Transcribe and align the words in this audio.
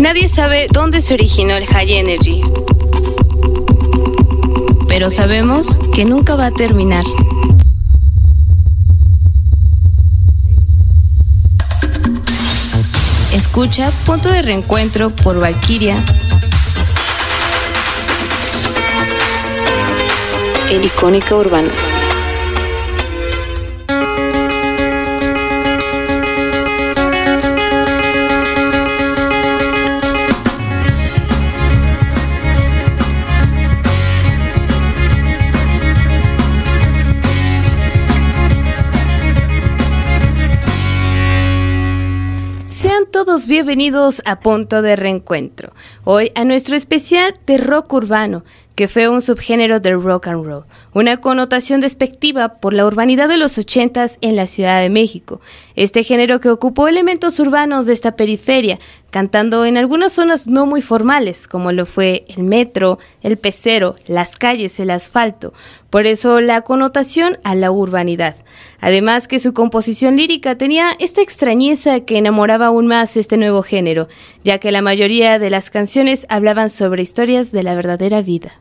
Nadie 0.00 0.30
sabe 0.30 0.66
dónde 0.72 1.02
se 1.02 1.12
originó 1.12 1.54
el 1.54 1.66
High 1.66 1.92
Energy. 1.92 2.42
Pero 4.88 5.10
sabemos 5.10 5.78
que 5.94 6.06
nunca 6.06 6.36
va 6.36 6.46
a 6.46 6.50
terminar. 6.50 7.04
Escucha 13.34 13.90
Punto 14.06 14.30
de 14.30 14.40
Reencuentro 14.40 15.10
por 15.10 15.38
Valkyria. 15.38 15.96
El 20.70 20.82
icónica 20.82 21.36
urbana. 21.36 21.99
Todos 43.30 43.46
bienvenidos 43.46 44.22
a 44.26 44.40
Punto 44.40 44.82
de 44.82 44.96
Reencuentro. 44.96 45.72
Hoy 46.02 46.32
a 46.34 46.44
nuestro 46.44 46.74
especial 46.74 47.38
de 47.46 47.58
rock 47.58 47.92
urbano, 47.92 48.42
que 48.74 48.88
fue 48.88 49.08
un 49.08 49.20
subgénero 49.20 49.80
del 49.80 50.02
rock 50.02 50.28
and 50.28 50.44
roll, 50.44 50.64
una 50.94 51.18
connotación 51.18 51.80
despectiva 51.80 52.60
por 52.60 52.72
la 52.72 52.86
urbanidad 52.86 53.28
de 53.28 53.36
los 53.36 53.58
ochentas 53.58 54.18
en 54.20 54.36
la 54.36 54.46
Ciudad 54.46 54.80
de 54.80 54.90
México. 54.90 55.40
Este 55.76 56.02
género 56.02 56.40
que 56.40 56.48
ocupó 56.48 56.88
elementos 56.88 57.38
urbanos 57.40 57.86
de 57.86 57.92
esta 57.92 58.16
periferia, 58.16 58.78
cantando 59.10 59.64
en 59.66 59.76
algunas 59.76 60.12
zonas 60.12 60.46
no 60.46 60.66
muy 60.66 60.82
formales, 60.82 61.46
como 61.46 61.72
lo 61.72 61.84
fue 61.84 62.24
el 62.28 62.44
metro, 62.44 62.98
el 63.22 63.36
pecero, 63.36 63.96
las 64.06 64.36
calles, 64.36 64.80
el 64.80 64.90
asfalto. 64.90 65.52
Por 65.90 66.06
eso 66.06 66.40
la 66.40 66.62
connotación 66.62 67.38
a 67.42 67.54
la 67.54 67.72
urbanidad. 67.72 68.36
Además 68.80 69.28
que 69.28 69.40
su 69.40 69.52
composición 69.52 70.16
lírica 70.16 70.56
tenía 70.56 70.92
esta 71.00 71.20
extrañeza 71.20 72.00
que 72.00 72.16
enamoraba 72.16 72.66
aún 72.66 72.86
más 72.86 73.16
este 73.16 73.36
nuevo 73.36 73.62
género, 73.62 74.08
ya 74.44 74.58
que 74.58 74.70
la 74.70 74.82
mayoría 74.82 75.38
de 75.38 75.50
las 75.50 75.70
canciones 75.70 76.26
hablaban 76.28 76.70
sobre 76.70 77.02
historias 77.02 77.52
de 77.52 77.64
la 77.64 77.74
verdadera 77.74 78.22
vida. 78.22 78.52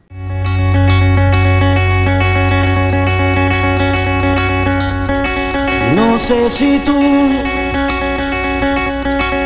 No 5.99 6.17
sé 6.17 6.49
si 6.49 6.79
tú 6.79 6.97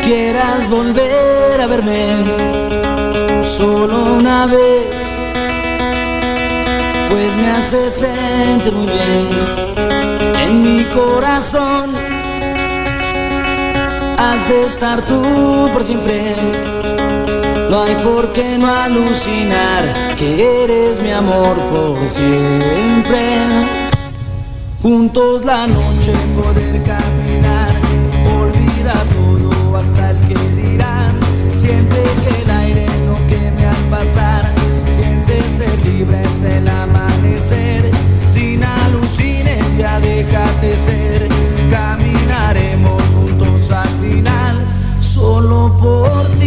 quieras 0.04 0.70
volver 0.70 1.62
a 1.62 1.66
verme 1.66 2.06
solo 3.44 4.14
una 4.14 4.46
vez, 4.46 5.16
pues 7.10 7.36
me 7.38 7.50
hace 7.52 7.90
sentir 7.90 8.74
muy 8.74 8.86
bien 8.86 9.28
en 10.44 10.62
mi 10.62 10.84
corazón. 10.86 11.90
Has 14.18 14.48
de 14.48 14.64
estar 14.66 15.02
tú 15.06 15.70
por 15.74 15.84
siempre. 15.84 16.36
No 17.72 17.82
hay 17.82 17.96
por 17.96 18.32
qué 18.34 18.60
no 18.60 18.72
alucinar 18.72 20.16
que 20.18 20.64
eres 20.66 21.02
mi 21.02 21.12
amor 21.12 21.56
por 21.72 22.08
siempre 22.08 23.83
juntos 24.84 25.46
la 25.46 25.66
noche 25.66 26.12
poder 26.36 26.84
caminar, 26.84 27.74
olvida 28.38 28.94
todo 29.16 29.78
hasta 29.78 30.12
el 30.12 30.18
que 30.28 30.36
dirán, 30.62 31.18
siente 31.54 31.96
que 31.96 32.42
el 32.42 32.52
aire 32.52 32.86
no 33.08 33.16
queme 33.30 33.66
al 33.66 33.84
pasar, 33.90 34.54
siente 34.90 35.42
ser 35.44 35.74
libre 35.86 36.20
hasta 36.20 36.58
el 36.58 36.68
amanecer, 36.68 37.90
sin 38.26 38.62
alucines 38.62 39.66
ya 39.78 40.02
déjate 40.02 40.78
ser, 40.78 41.30
caminaremos 41.72 43.02
juntos 43.16 43.72
al 43.72 43.88
final, 44.02 44.58
solo 45.00 45.78
por 45.80 46.28
ti, 46.40 46.43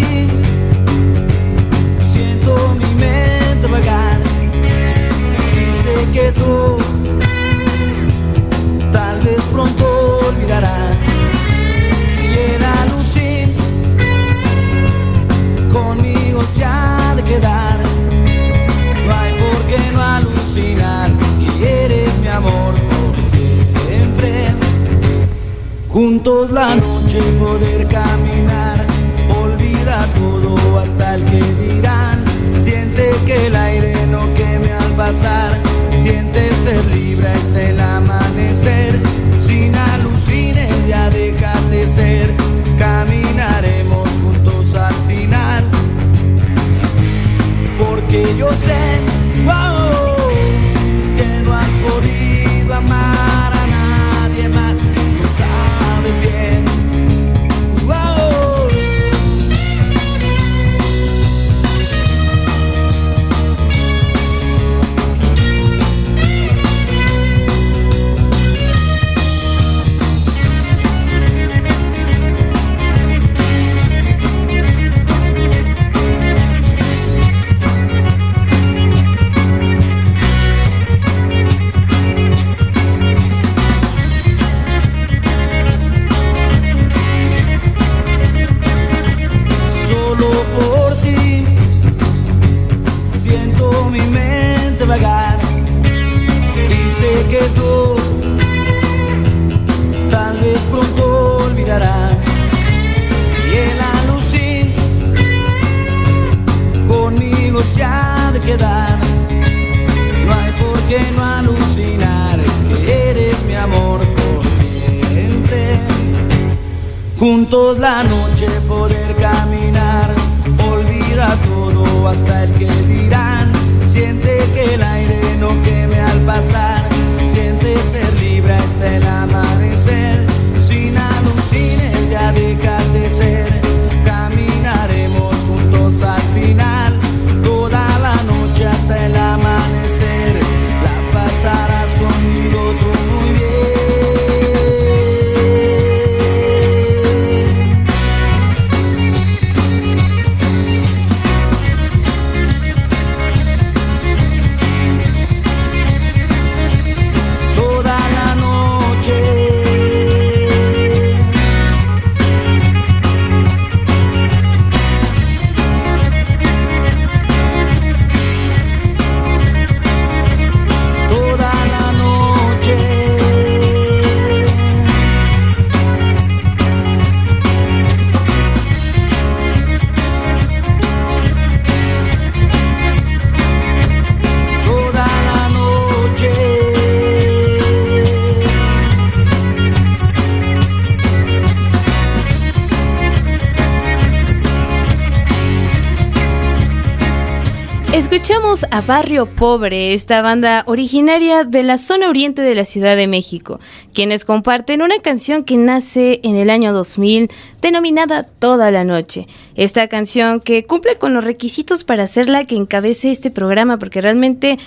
a 198.77 198.83
Barrio 198.83 199.25
Pobre, 199.25 199.95
esta 199.95 200.21
banda 200.21 200.63
originaria 200.67 201.45
de 201.45 201.63
la 201.63 201.79
zona 201.79 202.11
oriente 202.11 202.43
de 202.43 202.55
la 202.55 202.67
Ciudad 202.67 202.95
de 202.95 203.07
México, 203.07 203.59
quienes 203.95 204.27
comparten 204.27 204.83
una 204.83 204.99
canción 204.99 205.45
que 205.45 205.57
nace 205.57 206.21
en 206.25 206.37
el 206.37 206.51
año 206.51 206.75
2000 206.75 207.31
denominada 207.63 208.25
Toda 208.25 208.71
la 208.71 208.85
Noche. 208.85 209.29
Esta 209.55 209.89
canción 209.89 210.41
que 210.41 210.67
cumple 210.67 210.97
con 210.97 211.15
los 211.15 211.25
requisitos 211.25 211.85
para 211.85 212.03
hacerla 212.03 212.45
que 212.45 212.57
encabece 212.57 213.11
este 213.11 213.31
programa 213.31 213.79
porque 213.79 214.03
realmente 214.03 214.59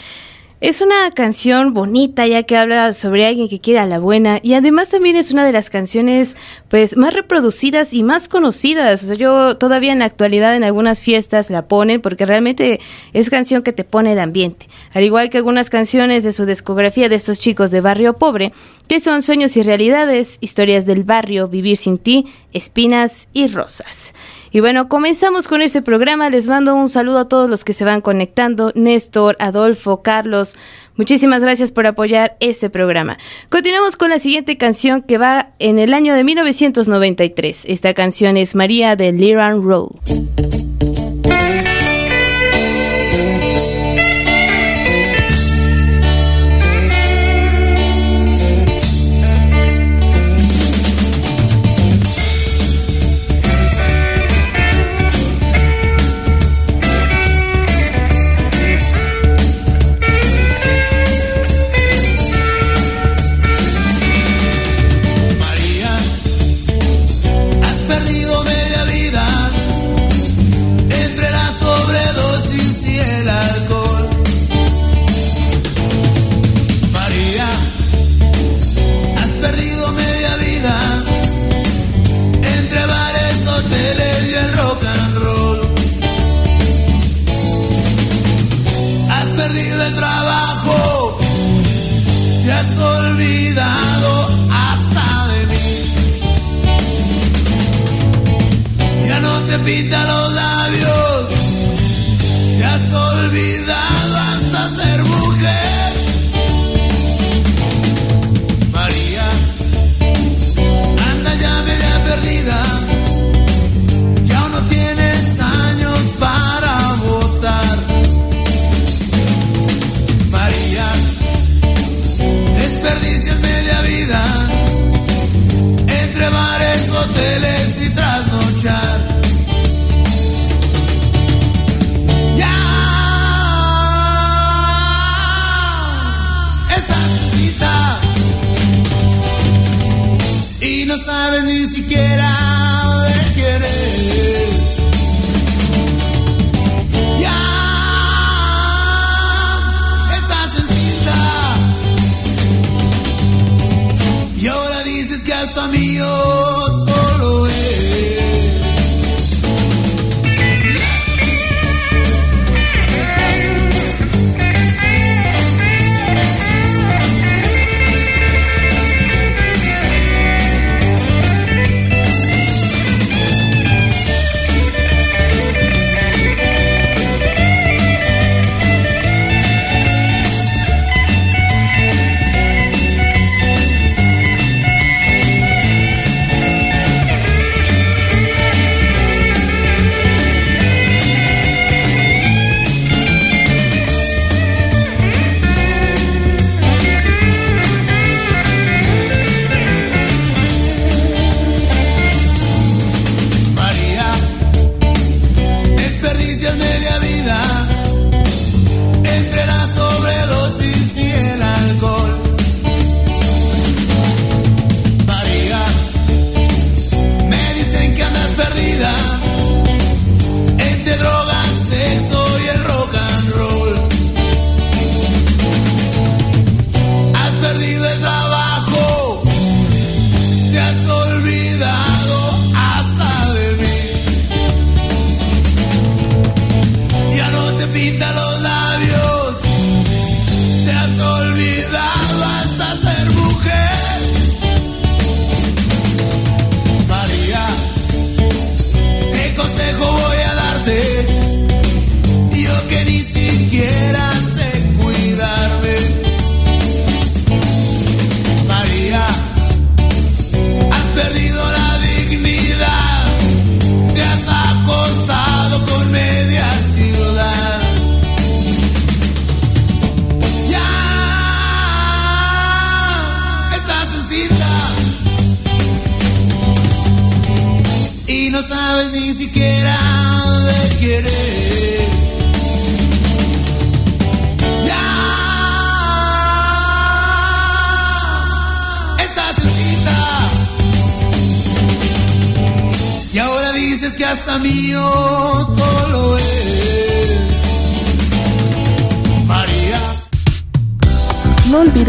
es 0.61 0.81
una 0.81 1.09
canción 1.11 1.73
bonita 1.73 2.27
ya 2.27 2.43
que 2.43 2.57
habla 2.57 2.91
sobre 2.91 3.25
alguien 3.25 3.47
que 3.47 3.61
quiere 3.61 3.79
a 3.79 3.85
la 3.85 3.97
buena 3.97 4.39
y 4.43 4.55
además 4.55 4.89
también 4.89 5.15
es 5.15 5.31
una 5.31 5.45
de 5.45 5.53
las 5.53 5.69
canciones 5.69 6.35
pues 6.67 6.97
más 6.97 7.13
reproducidas 7.13 7.93
y 7.93 8.03
más 8.03 8.27
conocidas. 8.27 9.03
O 9.03 9.07
sea, 9.07 9.15
yo 9.15 9.55
todavía 9.55 9.93
en 9.93 9.99
la 9.99 10.05
actualidad 10.05 10.55
en 10.55 10.65
algunas 10.65 10.99
fiestas 10.99 11.49
la 11.49 11.67
ponen 11.67 12.01
porque 12.01 12.25
realmente 12.25 12.81
es 13.13 13.29
canción 13.29 13.63
que 13.63 13.71
te 13.71 13.85
pone 13.85 14.15
de 14.15 14.21
ambiente. 14.21 14.67
Al 14.93 15.03
igual 15.03 15.29
que 15.29 15.37
algunas 15.37 15.69
canciones 15.69 16.25
de 16.25 16.33
su 16.33 16.45
discografía 16.45 17.07
de 17.07 17.15
estos 17.15 17.39
chicos 17.39 17.71
de 17.71 17.79
Barrio 17.79 18.17
Pobre, 18.17 18.51
que 18.89 18.99
son 18.99 19.21
Sueños 19.21 19.55
y 19.55 19.63
Realidades, 19.63 20.39
Historias 20.41 20.85
del 20.85 21.05
Barrio, 21.05 21.47
Vivir 21.47 21.77
sin 21.77 21.97
ti, 21.97 22.25
Espinas 22.51 23.29
y 23.31 23.47
Rosas. 23.47 24.13
Y 24.51 24.59
bueno, 24.61 24.89
comenzamos 24.89 25.47
con 25.47 25.61
este 25.61 25.81
programa. 25.81 26.29
Les 26.29 26.47
mando 26.47 26.75
un 26.75 26.89
saludo 26.89 27.19
a 27.19 27.27
todos 27.27 27.49
los 27.49 27.63
que 27.63 27.73
se 27.73 27.85
van 27.85 28.01
conectando. 28.01 28.71
Néstor, 28.75 29.35
Adolfo, 29.39 30.01
Carlos. 30.01 30.55
Muchísimas 30.95 31.43
gracias 31.43 31.71
por 31.71 31.85
apoyar 31.85 32.35
este 32.39 32.69
programa. 32.69 33.17
Continuamos 33.49 33.95
con 33.95 34.09
la 34.09 34.19
siguiente 34.19 34.57
canción 34.57 35.01
que 35.01 35.17
va 35.17 35.53
en 35.59 35.79
el 35.79 35.93
año 35.93 36.13
de 36.13 36.23
1993. 36.23 37.65
Esta 37.67 37.93
canción 37.93 38.37
es 38.37 38.55
María 38.55 38.95
de 38.95 39.11
Liran 39.11 39.63
Roll. 39.63 39.89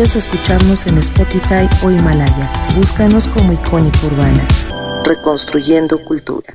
Escucharnos 0.00 0.86
en 0.86 0.96
Spotify 0.96 1.68
o 1.84 1.90
Himalaya. 1.90 2.50
Búscanos 2.74 3.28
como 3.28 3.52
Icónica 3.52 3.98
Urbana. 4.06 4.48
Reconstruyendo 5.04 5.98
Cultura. 6.06 6.54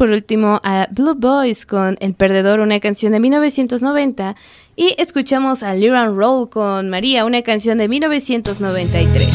Por 0.00 0.08
último 0.12 0.62
a 0.64 0.88
Blue 0.90 1.14
Boys 1.14 1.66
con 1.66 1.98
El 2.00 2.14
Perdedor, 2.14 2.60
una 2.60 2.80
canción 2.80 3.12
de 3.12 3.20
1990. 3.20 4.34
Y 4.74 4.94
escuchamos 4.96 5.62
a 5.62 5.74
Liran 5.74 6.16
Roll 6.16 6.48
con 6.48 6.88
María, 6.88 7.26
una 7.26 7.42
canción 7.42 7.76
de 7.76 7.86
1993. 7.86 9.28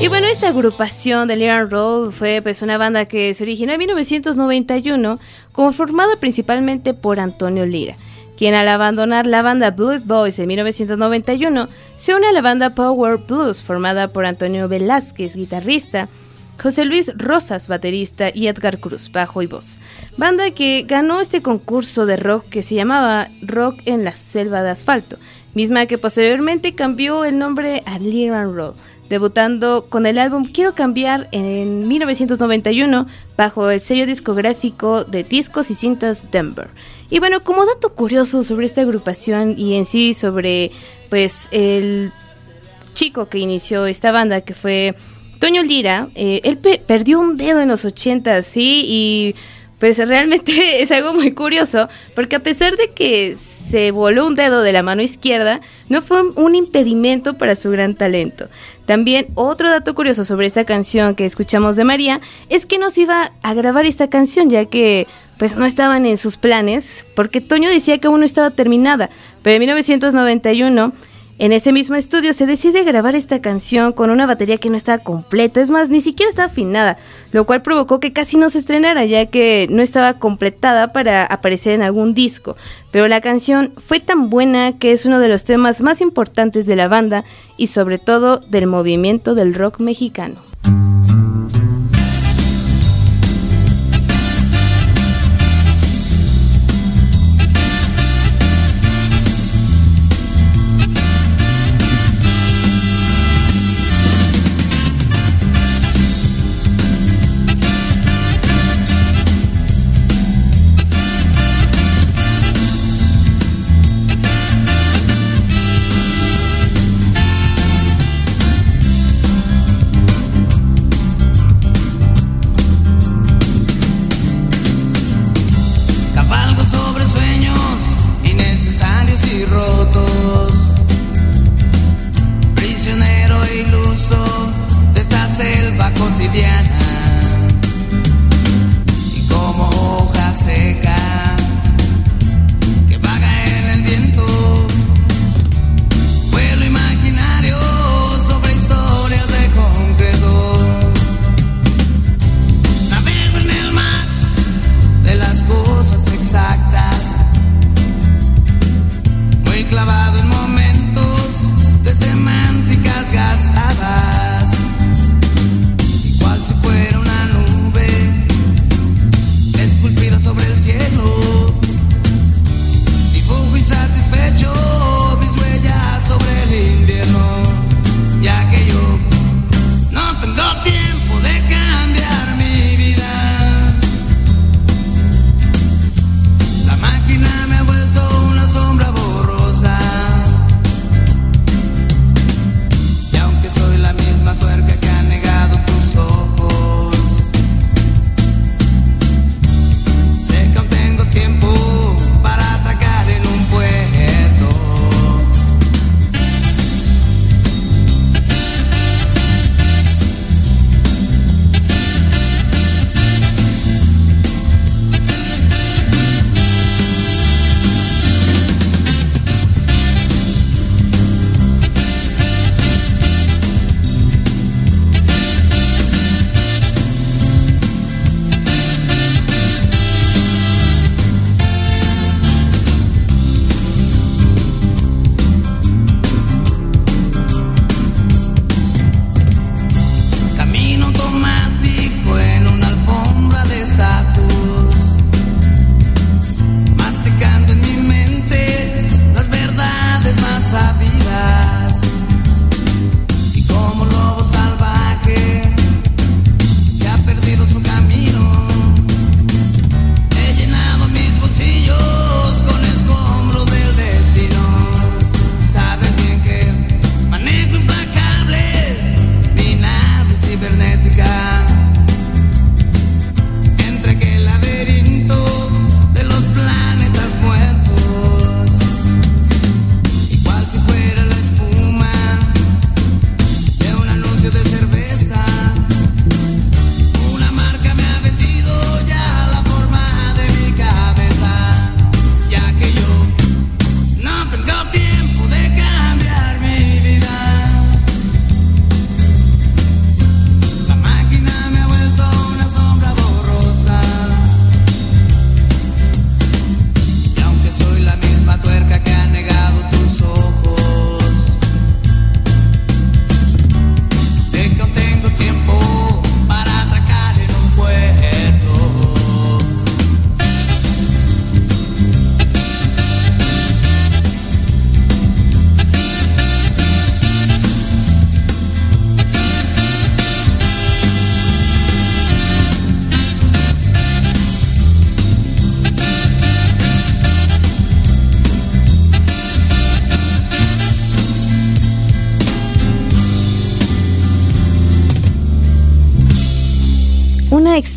Y 0.00 0.08
bueno, 0.08 0.26
esta 0.26 0.48
agrupación 0.48 1.28
de 1.28 1.36
Liran 1.36 1.70
Roll 1.70 2.12
fue 2.12 2.40
pues 2.42 2.60
una 2.60 2.76
banda 2.76 3.04
que 3.04 3.32
se 3.34 3.44
originó 3.44 3.74
en 3.74 3.78
1991, 3.78 5.20
conformada 5.52 6.16
principalmente 6.18 6.92
por 6.92 7.20
Antonio 7.20 7.64
Lira 7.64 7.94
quien 8.36 8.54
al 8.54 8.68
abandonar 8.68 9.26
la 9.26 9.42
banda 9.42 9.70
Blues 9.70 10.06
Boys 10.06 10.38
en 10.38 10.48
1991 10.48 11.68
se 11.98 12.14
une 12.14 12.26
a 12.26 12.32
la 12.32 12.40
banda 12.40 12.70
Power 12.70 13.18
Blues 13.18 13.62
formada 13.62 14.08
por 14.08 14.24
Antonio 14.24 14.66
Velázquez, 14.66 15.36
guitarrista, 15.36 16.08
José 16.60 16.84
Luis 16.84 17.10
Rosas, 17.16 17.68
baterista, 17.68 18.30
y 18.34 18.48
Edgar 18.48 18.78
Cruz, 18.78 19.10
bajo 19.10 19.40
y 19.40 19.46
voz. 19.46 19.78
Banda 20.18 20.50
que 20.50 20.84
ganó 20.86 21.20
este 21.20 21.40
concurso 21.40 22.04
de 22.04 22.16
rock 22.16 22.44
que 22.50 22.62
se 22.62 22.74
llamaba 22.74 23.28
Rock 23.40 23.80
en 23.86 24.04
la 24.04 24.12
Selva 24.12 24.62
de 24.62 24.70
Asfalto, 24.70 25.16
misma 25.54 25.86
que 25.86 25.96
posteriormente 25.96 26.74
cambió 26.74 27.24
el 27.24 27.38
nombre 27.38 27.82
a 27.86 27.98
Liran 27.98 28.54
Roll, 28.54 28.74
debutando 29.08 29.86
con 29.88 30.04
el 30.04 30.18
álbum 30.18 30.44
Quiero 30.44 30.74
Cambiar 30.74 31.28
en 31.32 31.88
1991 31.88 33.06
bajo 33.36 33.70
el 33.70 33.80
sello 33.80 34.06
discográfico 34.06 35.04
de 35.04 35.24
discos 35.24 35.70
y 35.70 35.74
cintas 35.74 36.30
Denver. 36.30 36.68
Y 37.08 37.20
bueno, 37.20 37.42
como 37.42 37.64
dato 37.64 37.94
curioso 37.94 38.42
sobre 38.42 38.66
esta 38.66 38.82
agrupación 38.82 39.58
y 39.58 39.76
en 39.76 39.86
sí 39.86 40.14
sobre 40.14 40.70
pues 41.08 41.48
el 41.50 42.12
chico 42.94 43.28
que 43.28 43.38
inició 43.38 43.86
esta 43.86 44.12
banda 44.12 44.42
que 44.42 44.54
fue 44.54 44.94
Toño 45.40 45.62
Lira, 45.62 46.10
eh, 46.14 46.42
él 46.44 46.58
perdió 46.86 47.18
un 47.18 47.38
dedo 47.38 47.60
en 47.60 47.68
los 47.68 47.86
80, 47.86 48.42
sí, 48.42 48.84
y 48.86 49.34
pues 49.78 49.96
realmente 50.06 50.82
es 50.82 50.92
algo 50.92 51.14
muy 51.14 51.32
curioso, 51.32 51.88
porque 52.14 52.36
a 52.36 52.42
pesar 52.42 52.76
de 52.76 52.90
que 52.90 53.34
se 53.36 53.90
voló 53.90 54.26
un 54.26 54.34
dedo 54.34 54.62
de 54.62 54.72
la 54.72 54.82
mano 54.82 55.00
izquierda, 55.00 55.62
no 55.88 56.02
fue 56.02 56.22
un 56.22 56.54
impedimento 56.54 57.38
para 57.38 57.56
su 57.56 57.70
gran 57.70 57.94
talento. 57.94 58.48
También 58.84 59.28
otro 59.34 59.70
dato 59.70 59.94
curioso 59.94 60.26
sobre 60.26 60.46
esta 60.46 60.66
canción 60.66 61.14
que 61.14 61.24
escuchamos 61.24 61.76
de 61.76 61.84
María 61.84 62.20
es 62.50 62.66
que 62.66 62.78
nos 62.78 62.98
iba 62.98 63.32
a 63.42 63.54
grabar 63.54 63.86
esta 63.86 64.10
canción, 64.10 64.50
ya 64.50 64.66
que 64.66 65.06
pues 65.38 65.56
no 65.56 65.64
estaban 65.64 66.04
en 66.04 66.18
sus 66.18 66.36
planes, 66.36 67.06
porque 67.16 67.40
Toño 67.40 67.70
decía 67.70 67.96
que 67.96 68.08
aún 68.08 68.20
no 68.20 68.26
estaba 68.26 68.50
terminada, 68.50 69.08
pero 69.42 69.54
en 69.54 69.60
1991 69.60 70.92
en 71.40 71.52
ese 71.52 71.72
mismo 71.72 71.96
estudio 71.96 72.34
se 72.34 72.44
decide 72.44 72.84
grabar 72.84 73.16
esta 73.16 73.40
canción 73.40 73.94
con 73.94 74.10
una 74.10 74.26
batería 74.26 74.58
que 74.58 74.68
no 74.68 74.76
estaba 74.76 75.02
completa, 75.02 75.62
es 75.62 75.70
más, 75.70 75.88
ni 75.88 76.02
siquiera 76.02 76.28
estaba 76.28 76.48
afinada, 76.48 76.98
lo 77.32 77.46
cual 77.46 77.62
provocó 77.62 77.98
que 77.98 78.12
casi 78.12 78.36
no 78.36 78.50
se 78.50 78.58
estrenara 78.58 79.06
ya 79.06 79.24
que 79.24 79.66
no 79.70 79.80
estaba 79.80 80.12
completada 80.12 80.92
para 80.92 81.24
aparecer 81.24 81.74
en 81.74 81.80
algún 81.80 82.12
disco. 82.12 82.56
Pero 82.90 83.08
la 83.08 83.22
canción 83.22 83.72
fue 83.78 84.00
tan 84.00 84.28
buena 84.28 84.78
que 84.78 84.92
es 84.92 85.06
uno 85.06 85.18
de 85.18 85.28
los 85.28 85.44
temas 85.44 85.80
más 85.80 86.02
importantes 86.02 86.66
de 86.66 86.76
la 86.76 86.88
banda 86.88 87.24
y 87.56 87.68
sobre 87.68 87.98
todo 87.98 88.36
del 88.36 88.66
movimiento 88.66 89.34
del 89.34 89.54
rock 89.54 89.80
mexicano. 89.80 90.49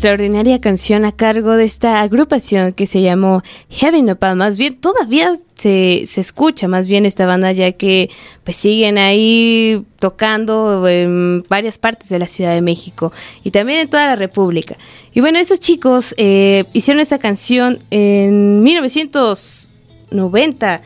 Extraordinaria 0.04 0.60
canción 0.60 1.06
a 1.06 1.12
cargo 1.12 1.56
de 1.56 1.64
esta 1.64 2.02
agrupación 2.02 2.74
que 2.74 2.86
se 2.86 3.00
llamó 3.00 3.42
Heavy 3.70 4.02
Nopal. 4.02 4.36
Más 4.36 4.58
bien, 4.58 4.76
todavía 4.76 5.32
se, 5.54 6.04
se, 6.06 6.20
escucha 6.20 6.68
más 6.68 6.88
bien 6.88 7.06
esta 7.06 7.24
banda 7.24 7.52
ya 7.52 7.72
que 7.72 8.10
pues 8.44 8.58
siguen 8.58 8.98
ahí 8.98 9.82
tocando 9.98 10.86
en 10.86 11.42
varias 11.48 11.78
partes 11.78 12.10
de 12.10 12.18
la 12.18 12.26
Ciudad 12.26 12.52
de 12.52 12.60
México 12.60 13.12
y 13.44 13.50
también 13.50 13.80
en 13.80 13.88
toda 13.88 14.04
la 14.04 14.16
República. 14.16 14.76
Y 15.14 15.22
bueno, 15.22 15.38
estos 15.38 15.58
chicos 15.58 16.14
eh, 16.18 16.64
hicieron 16.74 17.00
esta 17.00 17.18
canción 17.18 17.78
en 17.90 18.62
1990. 18.62 20.82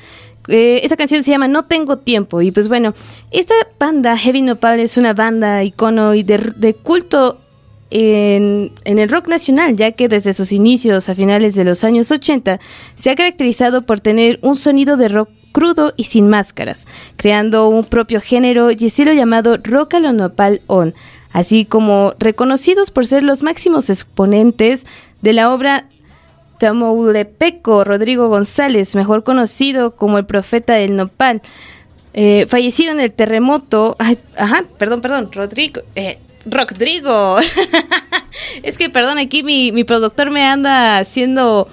Eh, 0.47 0.81
esta 0.85 0.97
canción 0.97 1.25
se 1.25 1.33
llama 1.33 1.49
No 1.49 1.65
Tengo 1.65 1.99
Tiempo. 1.99 2.41
Y 2.41 2.53
pues 2.53 2.69
bueno, 2.69 2.95
esta 3.33 3.55
banda, 3.81 4.17
Heavy 4.17 4.43
Nopal, 4.43 4.79
es 4.79 4.97
una 4.97 5.13
banda 5.13 5.65
icono 5.65 6.15
y 6.15 6.23
de, 6.23 6.39
de 6.55 6.75
culto 6.75 7.41
en, 7.91 8.73
el 8.85 9.09
rock 9.09 9.29
nacional, 9.29 9.77
ya 9.77 9.93
que 9.93 10.09
desde 10.09 10.35
sus 10.35 10.53
inicios 10.53 11.09
a 11.09 11.15
finales 11.15 11.55
de 11.55 11.65
los 11.65 11.85
años 11.85 12.11
80 12.11 12.61
se 12.97 13.11
ha 13.11 13.17
caracterizado 13.17 13.83
por 13.83 14.01
tener 14.01 14.39
un 14.43 14.57
sonido 14.57 14.97
de 14.97 15.09
rock 15.09 15.31
crudo 15.53 15.95
y 15.97 16.05
sin 16.05 16.29
máscaras, 16.29 16.87
creando 17.17 17.69
un 17.69 17.85
propio 17.85 18.21
género 18.21 18.71
y 18.71 18.87
estilo 18.87 19.13
llamado 19.13 19.57
rock 19.57 19.95
nopal 19.95 20.61
on, 20.67 20.95
así 21.33 21.65
como 21.65 22.15
reconocidos 22.19 22.91
por 22.91 23.07
ser 23.07 23.23
los 23.23 23.43
máximos 23.43 23.91
exponentes 23.91 24.87
de 25.23 25.33
la 25.33 25.53
obra 25.53 25.87
Tamaulipeco 26.59 27.85
Rodrigo 27.85 28.29
González, 28.29 28.95
mejor 28.95 29.25
conocido 29.25 29.97
como 29.97 30.19
el 30.19 30.27
profeta 30.27 30.75
del 30.75 30.97
nopal, 30.97 31.41
eh, 32.15 32.47
fallecido 32.49 32.93
en 32.93 33.01
el 33.01 33.13
terremoto, 33.13 33.97
ajá, 33.99 34.65
perdón, 34.77 35.01
perdón, 35.01 35.31
Rodrigo, 35.33 35.83
eh, 35.95 36.19
Rodrigo. 36.51 37.39
es 38.63 38.79
que, 38.79 38.91
perdón, 38.91 39.19
aquí 39.19 39.43
mi, 39.43 39.73
mi 39.73 39.85
productor 39.85 40.31
me 40.31 40.45
anda 40.45 40.99
haciendo 40.99 41.69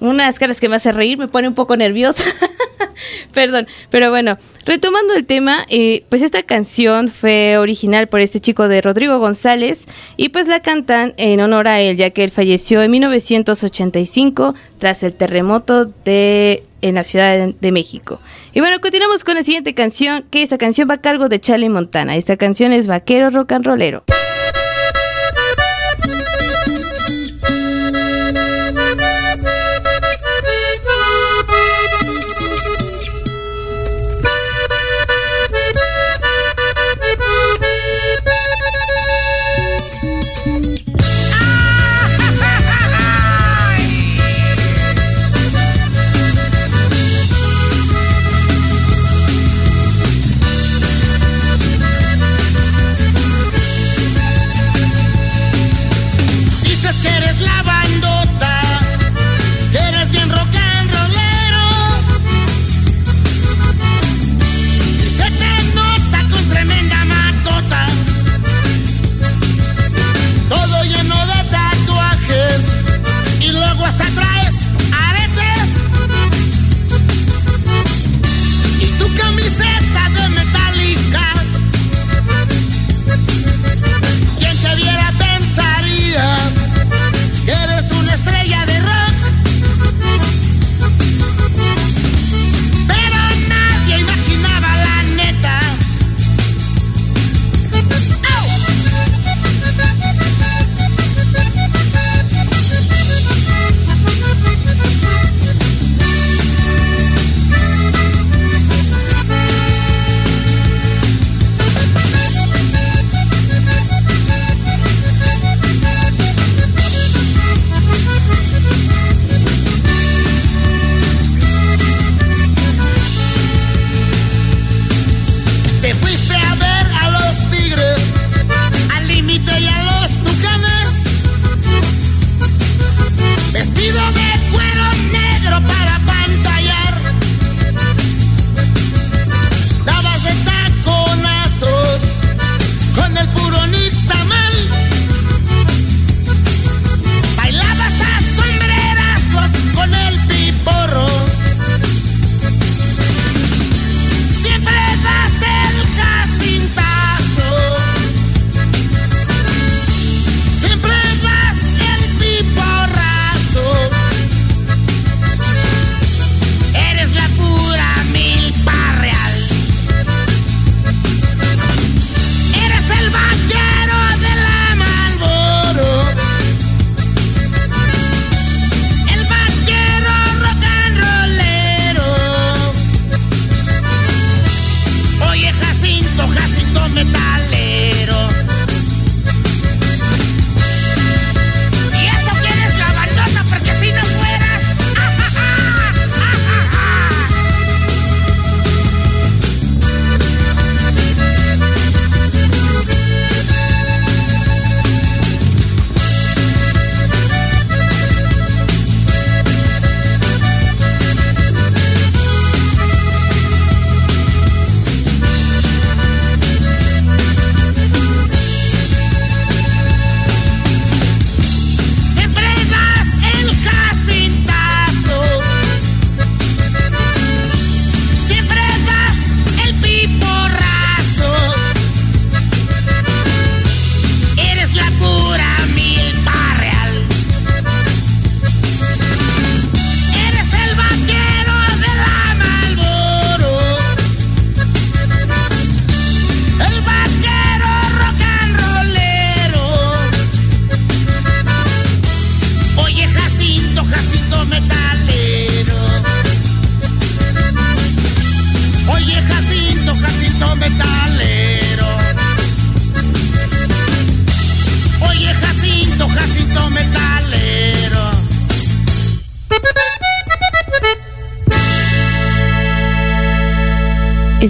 unas 0.00 0.38
caras 0.38 0.60
que 0.60 0.68
me 0.68 0.76
hace 0.76 0.92
reír, 0.92 1.18
me 1.18 1.28
pone 1.28 1.48
un 1.48 1.54
poco 1.54 1.76
nerviosa. 1.76 2.24
Perdón, 3.32 3.66
pero 3.90 4.10
bueno, 4.10 4.38
retomando 4.64 5.14
el 5.14 5.26
tema, 5.26 5.64
eh, 5.68 6.04
pues 6.08 6.22
esta 6.22 6.42
canción 6.42 7.08
fue 7.08 7.58
original 7.58 8.08
por 8.08 8.20
este 8.20 8.40
chico 8.40 8.68
de 8.68 8.80
Rodrigo 8.80 9.18
González 9.18 9.84
y 10.16 10.30
pues 10.30 10.48
la 10.48 10.60
cantan 10.60 11.14
en 11.16 11.40
honor 11.40 11.68
a 11.68 11.80
él, 11.80 11.96
ya 11.96 12.10
que 12.10 12.24
él 12.24 12.30
falleció 12.30 12.82
en 12.82 12.90
1985 12.90 14.54
tras 14.78 15.02
el 15.02 15.14
terremoto 15.14 15.86
de 16.04 16.62
en 16.82 16.94
la 16.94 17.04
Ciudad 17.04 17.48
de 17.48 17.72
México. 17.72 18.20
Y 18.52 18.60
bueno, 18.60 18.80
continuamos 18.80 19.24
con 19.24 19.34
la 19.34 19.42
siguiente 19.42 19.74
canción, 19.74 20.24
que 20.30 20.42
esta 20.42 20.56
canción 20.56 20.88
va 20.88 20.94
a 20.94 21.00
cargo 21.00 21.28
de 21.28 21.40
Charlie 21.40 21.68
Montana. 21.68 22.16
Esta 22.16 22.36
canción 22.36 22.72
es 22.72 22.86
Vaquero 22.86 23.30
Rock 23.30 23.52
and 23.52 23.66
Rollero. 23.66 24.04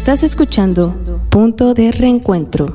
Estás 0.07 0.23
escuchando 0.23 0.95
Punto 1.31 1.75
de 1.75 1.91
Reencuentro. 1.91 2.67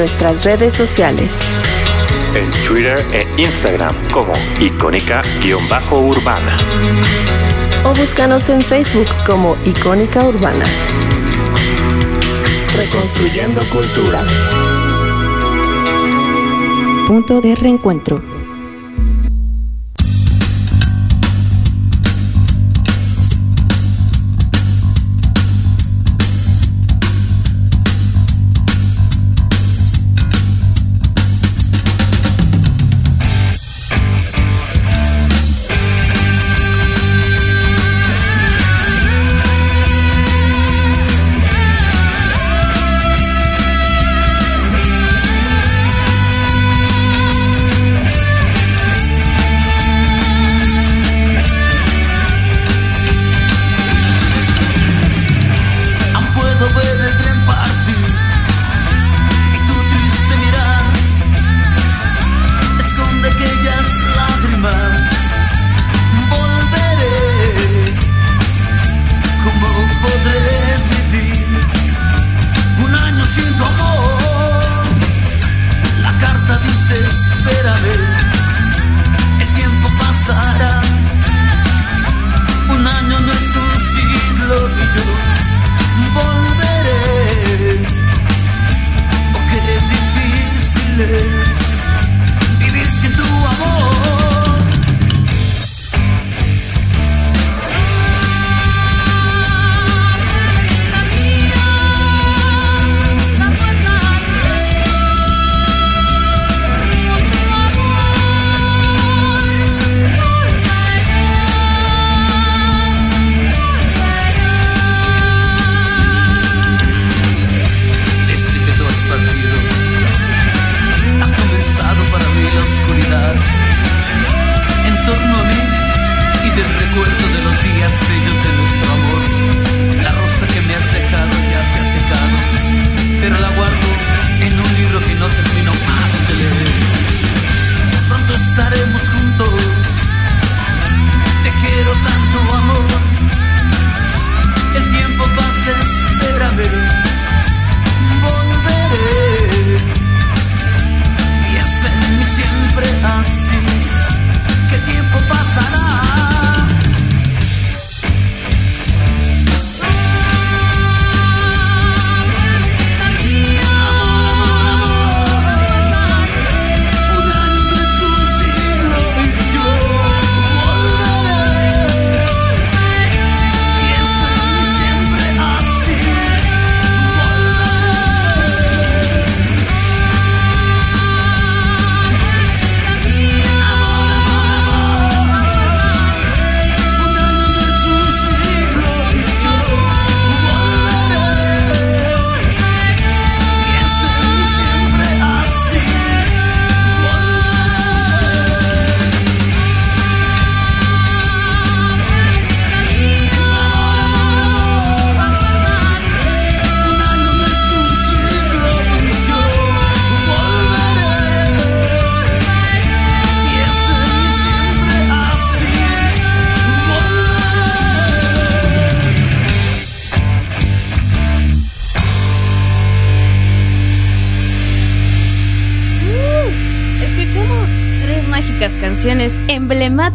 Nuestras 0.00 0.44
redes 0.44 0.72
sociales. 0.72 1.36
En 2.34 2.50
Twitter 2.66 2.98
e 3.12 3.22
Instagram 3.38 3.94
como 4.10 4.32
icónica-urbana. 4.58 6.56
O 7.84 7.90
búscanos 7.90 8.48
en 8.48 8.62
Facebook 8.62 9.08
como 9.26 9.54
Icónica 9.66 10.24
Urbana. 10.24 10.64
Reconstruyendo 12.78 13.60
cultura. 13.66 14.24
Punto 17.06 17.42
de 17.42 17.54
reencuentro. 17.54 18.29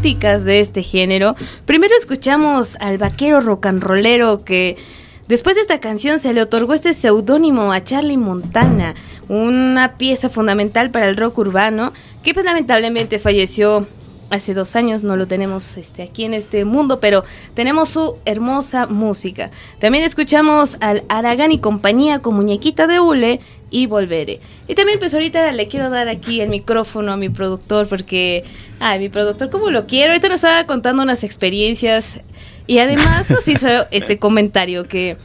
De 0.05 0.59
este 0.59 0.83
género. 0.83 1.35
Primero 1.65 1.95
escuchamos 1.97 2.77
al 2.79 2.99
vaquero 2.99 3.41
rock 3.41 3.65
and 3.65 3.81
rollero 3.81 4.43
que 4.43 4.77
después 5.27 5.55
de 5.55 5.63
esta 5.63 5.79
canción 5.79 6.19
se 6.19 6.31
le 6.31 6.43
otorgó 6.43 6.75
este 6.75 6.93
seudónimo 6.93 7.73
a 7.73 7.83
Charlie 7.83 8.17
Montana, 8.17 8.93
una 9.29 9.97
pieza 9.97 10.29
fundamental 10.29 10.91
para 10.91 11.09
el 11.09 11.17
rock 11.17 11.39
urbano 11.39 11.91
que 12.21 12.35
pues, 12.35 12.45
lamentablemente 12.45 13.17
falleció 13.17 13.87
hace 14.29 14.53
dos 14.53 14.75
años, 14.75 15.03
no 15.03 15.15
lo 15.15 15.25
tenemos 15.25 15.75
este, 15.75 16.03
aquí 16.03 16.23
en 16.23 16.35
este 16.35 16.65
mundo, 16.65 16.99
pero 16.99 17.23
tenemos 17.55 17.89
su 17.89 18.17
hermosa 18.25 18.85
música. 18.85 19.49
También 19.79 20.03
escuchamos 20.03 20.77
al 20.81 21.03
Aragán 21.09 21.51
y 21.51 21.57
compañía 21.57 22.19
con 22.19 22.35
Muñequita 22.35 22.85
de 22.85 22.99
Hule 22.99 23.39
y 23.75 23.87
Volveré. 23.87 24.39
Y 24.69 24.75
también 24.75 24.99
pues 24.99 25.13
ahorita 25.13 25.51
le 25.51 25.67
quiero 25.67 25.89
dar 25.89 26.07
aquí 26.07 26.39
el 26.39 26.47
micrófono 26.47 27.11
a 27.11 27.17
mi 27.17 27.27
productor 27.27 27.87
porque, 27.87 28.45
ay, 28.79 28.99
mi 28.99 29.09
productor, 29.09 29.49
¿cómo 29.49 29.69
lo 29.69 29.85
quiero? 29.85 30.13
Ahorita 30.13 30.29
nos 30.29 30.35
estaba 30.35 30.65
contando 30.65 31.03
unas 31.03 31.25
experiencias 31.25 32.21
y 32.67 32.77
además 32.77 33.29
nos 33.29 33.45
hizo 33.49 33.67
este 33.91 34.17
comentario 34.17 34.85
que 34.85 35.17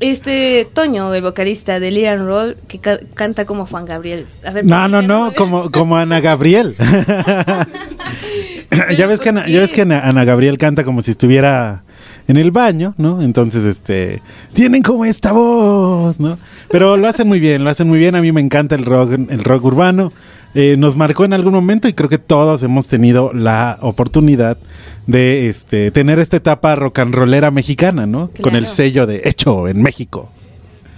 este 0.00 0.66
Toño, 0.74 1.14
el 1.14 1.22
vocalista 1.22 1.78
de 1.78 1.92
Liran 1.92 2.26
Roll, 2.26 2.56
que 2.66 2.80
canta 3.14 3.44
como 3.44 3.66
Juan 3.66 3.84
Gabriel. 3.84 4.26
no, 4.64 4.88
no, 4.88 5.00
no, 5.00 5.32
como, 5.36 5.70
como 5.70 5.96
Ana 5.96 6.20
Gabriel. 6.20 6.74
ya 8.98 9.06
ves 9.06 9.20
que 9.20 9.28
Ana, 9.28 9.46
ya 9.46 9.60
ves 9.60 9.72
que 9.72 9.82
Ana, 9.82 10.24
Gabriel 10.24 10.58
canta 10.58 10.82
como 10.82 11.02
si 11.02 11.12
estuviera 11.12 11.84
en 12.32 12.38
el 12.38 12.50
baño, 12.50 12.94
¿no? 12.96 13.22
Entonces, 13.22 13.64
este, 13.64 14.22
tienen 14.54 14.82
como 14.82 15.04
esta 15.04 15.32
voz, 15.32 16.18
¿no? 16.18 16.38
Pero 16.70 16.96
lo 16.96 17.06
hacen 17.06 17.28
muy 17.28 17.40
bien, 17.40 17.62
lo 17.62 17.70
hacen 17.70 17.86
muy 17.88 17.98
bien. 17.98 18.14
A 18.14 18.22
mí 18.22 18.32
me 18.32 18.40
encanta 18.40 18.74
el 18.74 18.84
rock, 18.84 19.12
el 19.12 19.44
rock 19.44 19.64
urbano. 19.64 20.12
Eh, 20.54 20.76
nos 20.78 20.96
marcó 20.96 21.24
en 21.24 21.34
algún 21.34 21.52
momento 21.52 21.88
y 21.88 21.92
creo 21.92 22.08
que 22.08 22.18
todos 22.18 22.62
hemos 22.62 22.88
tenido 22.88 23.32
la 23.32 23.78
oportunidad 23.80 24.58
de 25.06 25.48
este, 25.48 25.90
tener 25.90 26.18
esta 26.18 26.36
etapa 26.38 26.74
rock 26.74 26.98
and 27.00 27.14
rollera 27.14 27.50
mexicana, 27.50 28.06
¿no? 28.06 28.30
Con 28.40 28.56
el 28.56 28.66
sello 28.66 29.06
de 29.06 29.22
Hecho 29.24 29.68
en 29.68 29.82
México. 29.82 30.30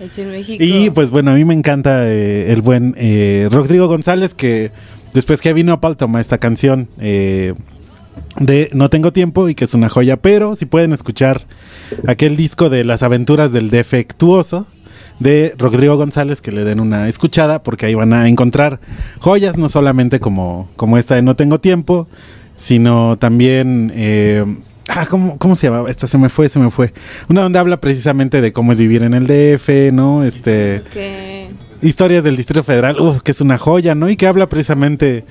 Hecho 0.01 0.23
en 0.23 0.31
México. 0.31 0.63
Y 0.65 0.91
pues 0.91 1.11
bueno, 1.11 1.33
a 1.33 1.35
mí 1.35 1.45
me 1.45 1.55
encanta 1.55 2.07
eh, 2.07 2.53
el 2.53 2.63
buen 2.63 2.95
eh, 2.97 3.49
Rodrigo 3.51 3.89
González 3.89 4.35
que 4.35 4.71
después 5.13 5.41
que 5.41 5.53
vino 5.53 5.73
a 5.73 5.81
Pal 5.81 5.97
toma 5.97 6.21
esta 6.21 6.39
canción 6.39 6.89
de 8.39 8.71
No 8.73 8.91
tengo 8.91 9.13
tiempo 9.13 9.49
y 9.49 9.55
que 9.55 9.65
es 9.65 9.75
una 9.75 9.89
joya, 9.89 10.17
pero 10.17 10.57
si 10.57 10.67
pueden 10.67 10.93
escuchar 10.93 11.47
aquel 12.07 12.37
disco 12.37 12.71
de 12.71 12.85
las 12.85 13.03
aventuras 13.03 13.53
del 13.53 13.71
defectuoso, 13.71 14.67
de 15.19 15.55
Rodrigo 15.59 15.97
González 15.97 16.41
que 16.41 16.53
le 16.53 16.65
den 16.65 16.81
una 16.81 17.09
escuchada 17.09 17.63
porque 17.63 17.87
ahí 17.87 17.95
van 17.95 18.13
a 18.13 18.29
encontrar 18.29 18.81
joyas 19.21 19.57
no 19.57 19.69
solamente 19.69 20.21
como, 20.21 20.69
como 20.77 20.99
esta 20.99 21.15
de 21.15 21.23
No 21.23 21.37
tengo 21.37 21.61
tiempo, 21.61 22.09
sino 22.57 23.17
también... 23.19 23.93
Eh, 23.95 24.45
ah, 24.89 25.07
¿cómo, 25.07 25.39
¿cómo, 25.39 25.57
se 25.57 25.69
llamaba? 25.69 25.91
Esta 25.91 26.07
se 26.07 26.19
me 26.19 26.29
fue, 26.29 26.49
se 26.49 26.59
me 26.59 26.71
fue. 26.71 26.93
Una 27.29 27.43
donde 27.43 27.59
habla 27.59 27.81
precisamente 27.81 28.41
de 28.41 28.53
cómo 28.53 28.73
es 28.73 28.79
vivir 28.79 29.03
en 29.03 29.15
el 29.15 29.27
DF, 29.27 29.93
¿no? 29.93 30.25
Este... 30.25 30.83
Historias 31.83 32.25
del 32.25 32.37
Distrito 32.37 32.63
Federal, 32.63 32.99
uf, 32.99 33.21
que 33.21 33.33
es 33.33 33.41
una 33.43 33.59
joya, 33.59 33.95
¿no? 33.95 34.09
Y 34.09 34.17
que 34.17 34.27
habla 34.27 34.49
precisamente 34.49 35.25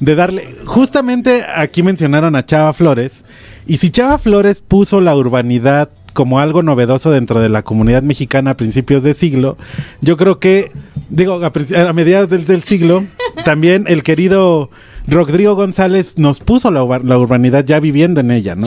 de 0.00 0.14
darle. 0.14 0.54
Justamente 0.64 1.44
aquí 1.54 1.82
mencionaron 1.82 2.36
a 2.36 2.44
Chava 2.44 2.72
Flores. 2.72 3.24
Y 3.66 3.78
si 3.78 3.90
Chava 3.90 4.18
Flores 4.18 4.60
puso 4.60 5.00
la 5.00 5.14
urbanidad 5.16 5.90
como 6.12 6.38
algo 6.40 6.62
novedoso 6.62 7.10
dentro 7.10 7.40
de 7.40 7.48
la 7.48 7.62
comunidad 7.62 8.02
mexicana 8.02 8.52
a 8.52 8.56
principios 8.56 9.02
de 9.02 9.14
siglo. 9.14 9.56
Yo 10.00 10.16
creo 10.16 10.38
que, 10.38 10.70
digo, 11.08 11.40
a, 11.42 11.92
mediados 11.92 12.28
del, 12.28 12.62
siglo, 12.62 13.04
también 13.44 13.84
el 13.88 14.02
querido 14.02 14.70
Rodrigo 15.06 15.54
González 15.54 16.18
nos 16.18 16.40
puso 16.40 16.70
la, 16.70 16.82
urbanidad 16.84 17.64
ya 17.64 17.80
viviendo 17.80 18.20
en 18.20 18.30
ella, 18.30 18.54
¿no? 18.54 18.66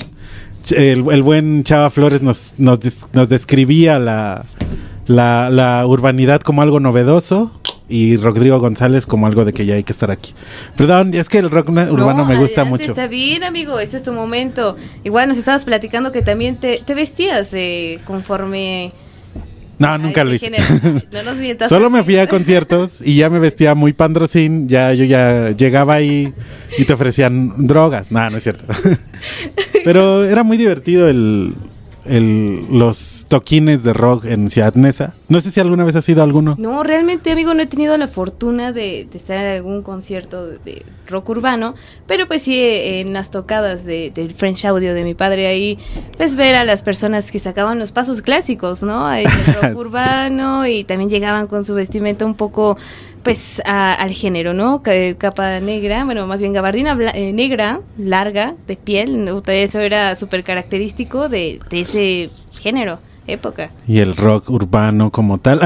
El, 0.76 1.04
buen 1.22 1.64
Chava 1.64 1.90
Flores 1.92 2.24
nos, 2.24 2.56
nos, 2.58 2.80
nos 3.14 3.30
describía 3.30 4.00
la, 4.00 4.46
la, 5.06 5.50
la 5.52 5.86
urbanidad 5.86 6.42
como 6.42 6.64
algo 6.64 6.80
novedoso 6.80 7.52
y 7.88 8.18
Rodrigo 8.18 8.60
González 8.60 9.06
como 9.06 9.28
algo 9.28 9.46
de 9.46 9.54
que 9.54 9.66
ya 9.66 9.76
hay 9.76 9.84
que 9.84 9.94
estar 9.94 10.12
aquí. 10.12 10.34
Perdón, 10.76 11.14
es 11.14 11.30
que 11.30 11.38
el 11.38 11.52
rock 11.52 11.70
urbano 11.70 12.26
me 12.26 12.38
gusta 12.38 12.64
mucho. 12.66 12.92
Está 12.92 13.08
bien, 13.08 13.44
amigo, 13.44 13.80
este 13.80 13.98
es 13.98 14.04
tu 14.04 14.14
momento. 14.14 14.76
Igual 15.04 15.28
nos 15.28 15.38
estabas 15.38 15.66
platicando 15.66 16.12
que 16.12 16.22
también 16.22 16.58
te, 16.58 16.82
vestías 16.96 17.50
eh, 17.54 18.00
conforme... 18.06 18.92
No, 19.78 19.98
nunca 19.98 20.24
lo 20.24 20.34
hice. 20.34 20.50
No 20.50 21.24
nos 21.24 21.38
Solo 21.70 21.90
me 21.90 22.02
fui 22.04 22.18
a 22.18 22.28
conciertos 22.28 23.06
y 23.06 23.18
ya 23.18 23.30
me 23.30 23.40
vestía 23.40 23.76
muy 23.76 23.92
pandrocín, 23.92 24.70
ya 24.70 24.94
yo 24.94 25.04
ya 25.04 25.52
llegaba 25.52 25.96
ahí 25.96 26.34
y 26.78 26.86
te 26.86 26.94
ofrecían 26.94 27.68
drogas. 27.68 28.10
No, 28.10 28.30
no 28.30 28.38
es 28.38 28.44
cierto. 28.44 28.64
Pero 29.84 30.24
era 30.24 30.44
muy 30.44 30.56
divertido 30.56 31.10
el, 31.10 31.54
el, 32.06 32.66
los 32.72 33.26
toquines 33.28 33.84
de 33.84 33.94
rock 33.94 34.26
en 34.26 34.50
Ciudad 34.50 34.74
Neza. 34.76 35.14
No 35.28 35.42
sé 35.42 35.52
si 35.52 35.60
alguna 35.60 35.84
vez 35.84 35.96
ha 35.96 36.02
sido 36.02 36.24
alguno. 36.24 36.56
No, 36.58 36.84
realmente, 36.84 37.32
amigo, 37.32 37.54
no 37.54 37.64
he 37.64 37.66
tenido 37.66 37.98
la 37.98 38.08
fortuna 38.08 38.72
de, 38.72 39.08
estar 39.14 39.38
en 39.38 39.52
algún 39.58 39.82
concierto 39.82 40.48
de, 40.48 40.86
rock 41.08 41.30
urbano, 41.30 41.76
pero 42.08 42.28
pues 42.28 42.42
sí 42.42 42.60
en 42.60 43.14
las 43.14 43.30
tocadas 43.30 43.86
del 43.86 44.34
French 44.36 44.66
Audio 44.66 44.94
de 44.94 45.04
mi 45.04 45.14
padre 45.14 45.48
ahí, 45.48 45.78
pues 46.18 46.36
ver 46.36 46.56
a 46.56 46.66
las 46.66 46.82
personas 46.82 47.30
que 47.30 47.38
sacaban 47.38 47.78
los 47.78 47.92
pasos 47.92 48.24
clásicos, 48.24 48.82
¿no? 48.82 49.12
El 49.14 49.26
rock 49.62 49.78
urbano 49.78 50.66
y 50.66 50.84
también 50.84 51.10
llegaban 51.10 51.48
con 51.48 51.64
su 51.64 51.76
vestimenta 51.76 52.26
un 52.26 52.36
poco 52.36 52.78
pues 53.26 53.60
al 53.66 54.12
género, 54.12 54.54
¿no? 54.54 54.84
Capa 55.18 55.60
negra, 55.60 56.06
bueno, 56.06 56.28
más 56.28 56.40
bien 56.40 56.54
gabardina 56.54 56.96
eh, 57.16 57.34
negra, 57.34 57.82
larga, 57.98 58.54
de 58.68 58.76
piel, 58.76 59.28
eso 59.48 59.80
era 59.80 60.16
súper 60.16 60.44
característico 60.44 61.28
de, 61.28 61.60
ese 61.72 62.30
género, 62.52 63.00
época. 63.26 63.72
Y 63.88 63.98
el 63.98 64.16
rock 64.16 64.52
urbano 64.52 65.12
como 65.12 65.40
tal. 65.40 65.60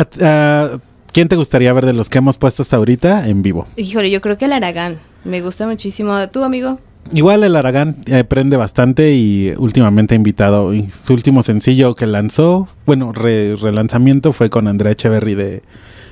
¿Quién 1.12 1.28
te 1.28 1.36
gustaría 1.36 1.74
ver 1.74 1.86
de 1.86 1.92
los 1.92 2.10
que 2.10 2.20
hemos 2.20 2.38
puesto 2.38 2.62
hasta 2.62 2.78
ahorita 2.78 3.28
en 3.28 3.42
vivo? 3.42 3.68
Híjole, 3.76 4.10
yo 4.10 4.22
creo 4.22 4.38
que 4.38 4.46
el 4.46 4.54
Aragán, 4.54 5.00
me 5.26 5.42
gusta 5.42 5.68
muchísimo. 5.68 6.30
¿Tú, 6.30 6.46
amigo? 6.46 6.80
Igual 7.12 7.44
el 7.44 7.58
Aragán 7.58 7.98
eh, 8.06 8.24
bastante 8.56 9.12
y 9.14 9.54
últimamente 9.58 10.14
ha 10.14 10.18
invitado, 10.18 10.72
su 10.94 11.14
último 11.14 11.44
sencillo 11.44 11.94
que 11.96 12.08
lanzó, 12.08 12.70
bueno, 12.86 13.12
relanzamiento 13.12 14.32
fue 14.32 14.50
con 14.50 14.70
Andrea 14.70 14.94
Echeverry 14.94 15.36
de 15.36 15.64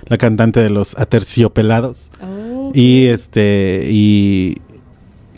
la 0.08 0.18
cantante 0.18 0.62
de 0.62 0.70
los 0.70 0.98
Aterciopelados. 0.98 2.10
Oh, 2.22 2.72
y 2.74 3.08
este 3.08 3.88
y 3.90 4.58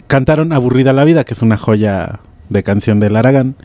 cantaron 0.08 0.54
Aburrida 0.54 0.94
la 0.94 1.04
vida, 1.04 1.24
que 1.24 1.34
es 1.34 1.42
una 1.42 1.58
joya 1.58 2.20
de 2.50 2.64
canción 2.64 3.00
del 3.00 3.16
Aragán. 3.16 3.56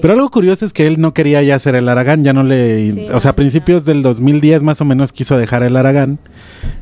Pero 0.00 0.14
algo 0.14 0.30
curioso 0.30 0.66
es 0.66 0.72
que 0.72 0.86
él 0.88 1.00
no 1.00 1.14
quería 1.14 1.40
ya 1.42 1.54
hacer 1.54 1.76
el 1.76 1.88
Aragán, 1.88 2.24
ya 2.24 2.32
no 2.32 2.42
le... 2.42 3.12
o 3.12 3.20
sea, 3.20 3.30
a 3.30 3.36
principios 3.36 3.84
del 3.84 4.02
2010 4.02 4.62
más 4.64 4.80
o 4.80 4.84
menos 4.84 5.12
quiso 5.12 5.38
dejar 5.38 5.62
el 5.62 5.76
Aragán 5.76 6.18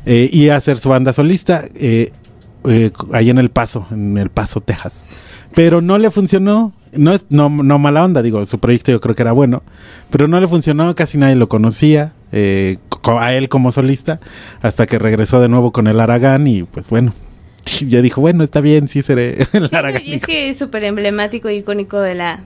eh, 0.07 0.29
y 0.31 0.49
hacer 0.49 0.79
su 0.79 0.89
banda 0.89 1.13
solista 1.13 1.65
eh, 1.75 2.11
eh, 2.65 2.91
ahí 3.11 3.29
en 3.29 3.37
El 3.37 3.49
Paso, 3.49 3.85
en 3.91 4.17
El 4.17 4.29
Paso, 4.29 4.61
Texas. 4.61 5.07
Pero 5.55 5.81
no 5.81 5.97
le 5.97 6.09
funcionó, 6.09 6.73
no 6.93 7.13
es 7.13 7.25
no, 7.29 7.49
no 7.49 7.79
mala 7.79 8.03
onda, 8.03 8.21
digo, 8.21 8.45
su 8.45 8.59
proyecto 8.59 8.91
yo 8.91 8.99
creo 8.99 9.15
que 9.15 9.21
era 9.21 9.31
bueno, 9.31 9.63
pero 10.09 10.27
no 10.27 10.39
le 10.39 10.47
funcionó, 10.47 10.95
casi 10.95 11.17
nadie 11.17 11.35
lo 11.35 11.47
conocía 11.47 12.13
eh, 12.31 12.77
a 13.19 13.33
él 13.33 13.49
como 13.49 13.71
solista, 13.71 14.19
hasta 14.61 14.87
que 14.87 14.97
regresó 14.97 15.39
de 15.39 15.49
nuevo 15.49 15.71
con 15.71 15.87
el 15.87 15.99
Aragán 15.99 16.47
y 16.47 16.63
pues 16.63 16.89
bueno, 16.89 17.13
ya 17.87 18.01
dijo, 18.01 18.21
bueno, 18.21 18.43
está 18.43 18.61
bien, 18.61 18.87
sí 18.87 19.03
seré 19.03 19.47
el 19.53 19.69
Aragán. 19.71 20.01
Y 20.03 20.13
es 20.13 20.25
que 20.25 20.49
es 20.49 20.57
súper 20.57 20.83
emblemático 20.85 21.49
y 21.49 21.57
icónico 21.57 21.99
de 21.99 22.15
la, 22.15 22.43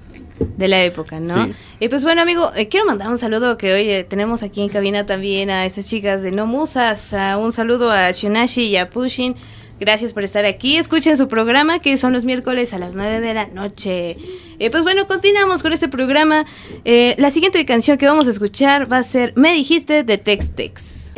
de 0.58 0.68
la 0.68 0.84
época, 0.84 1.22
¿no? 1.22 1.50
Y 1.80 1.88
pues 1.88 2.04
bueno, 2.04 2.22
amigo, 2.22 2.52
eh, 2.58 2.68
quiero 2.68 2.86
mandar 2.86 3.08
un 3.08 3.18
saludo 3.18 3.58
que 3.58 3.74
hoy 3.74 4.06
tenemos 4.10 4.44
aquí 4.44 4.62
en 4.62 4.70
cabina 4.70 5.06
también 5.06 5.50
a 5.50 5.66
esas 5.66 5.88
chicas 5.88 6.22
de 6.22 6.32
No 6.32 6.46
Musas, 6.46 7.14
un 7.40 7.52
saludo 7.54 7.90
a 7.90 8.12
Shunashi 8.12 8.64
y 8.64 8.76
a 8.76 8.90
Pushin. 8.90 9.36
Gracias 9.80 10.14
por 10.14 10.24
estar 10.24 10.46
aquí. 10.46 10.78
Escuchen 10.78 11.18
su 11.18 11.28
programa 11.28 11.80
que 11.80 11.98
son 11.98 12.14
los 12.14 12.24
miércoles 12.26 12.74
a 12.74 12.80
las 12.80 12.96
9 12.96 13.20
de 13.20 13.34
la 13.34 13.48
noche. 13.48 14.18
Eh, 14.60 14.72
pues 14.72 14.84
bueno, 14.84 15.06
continuamos 15.06 15.62
con 15.62 15.72
este 15.72 15.88
programa. 15.88 16.46
Eh, 16.84 17.16
la 17.20 17.30
siguiente 17.30 17.64
canción 17.66 17.98
que 17.98 18.08
vamos 18.08 18.28
a 18.28 18.32
escuchar 18.32 18.92
va 18.92 18.98
a 18.98 19.04
ser 19.04 19.34
Me 19.36 19.54
dijiste 19.54 20.04
de 20.04 20.18
Tex 20.18 20.52
Tex. 20.52 21.14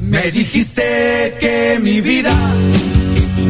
Me 0.00 0.30
dijiste 0.32 1.36
que 1.38 1.78
mi 1.80 2.00
vida 2.00 2.34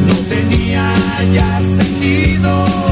no 0.05 0.13
tenía 0.29 0.93
ya 1.33 1.59
sentido 1.59 2.88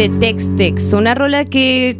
de 0.00 0.08
Tex 0.08 0.56
Tex, 0.56 0.94
una 0.94 1.14
rola 1.14 1.44
que 1.44 1.98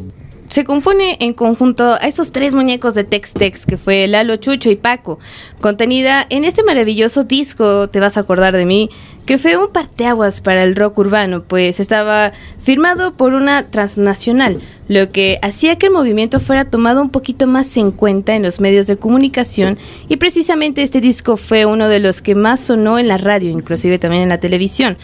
se 0.48 0.64
compone 0.64 1.18
en 1.20 1.34
conjunto 1.34 1.98
a 2.00 2.08
esos 2.08 2.32
tres 2.32 2.54
muñecos 2.54 2.94
de 2.94 3.04
Tex 3.04 3.34
Tex 3.34 3.66
que 3.66 3.76
fue 3.76 4.08
Lalo, 4.08 4.36
Chucho 4.36 4.70
y 4.70 4.76
Paco, 4.76 5.18
contenida 5.60 6.24
en 6.30 6.46
este 6.46 6.62
maravilloso 6.62 7.24
disco, 7.24 7.90
te 7.90 8.00
vas 8.00 8.16
a 8.16 8.20
acordar 8.20 8.56
de 8.56 8.64
mí, 8.64 8.88
que 9.26 9.36
fue 9.36 9.58
un 9.58 9.70
parteaguas 9.70 10.40
para 10.40 10.64
el 10.64 10.76
rock 10.76 10.96
urbano, 10.96 11.44
pues 11.44 11.78
estaba 11.78 12.32
firmado 12.58 13.18
por 13.18 13.34
una 13.34 13.68
transnacional, 13.68 14.62
lo 14.88 15.10
que 15.10 15.38
hacía 15.42 15.76
que 15.76 15.88
el 15.88 15.92
movimiento 15.92 16.40
fuera 16.40 16.64
tomado 16.64 17.02
un 17.02 17.10
poquito 17.10 17.46
más 17.46 17.76
en 17.76 17.90
cuenta 17.90 18.34
en 18.34 18.42
los 18.42 18.60
medios 18.60 18.86
de 18.86 18.96
comunicación 18.96 19.76
y 20.08 20.16
precisamente 20.16 20.82
este 20.82 21.02
disco 21.02 21.36
fue 21.36 21.66
uno 21.66 21.86
de 21.86 22.00
los 22.00 22.22
que 22.22 22.34
más 22.34 22.60
sonó 22.60 22.98
en 22.98 23.08
la 23.08 23.18
radio, 23.18 23.50
inclusive 23.50 23.98
también 23.98 24.22
en 24.22 24.30
la 24.30 24.40
televisión. 24.40 24.96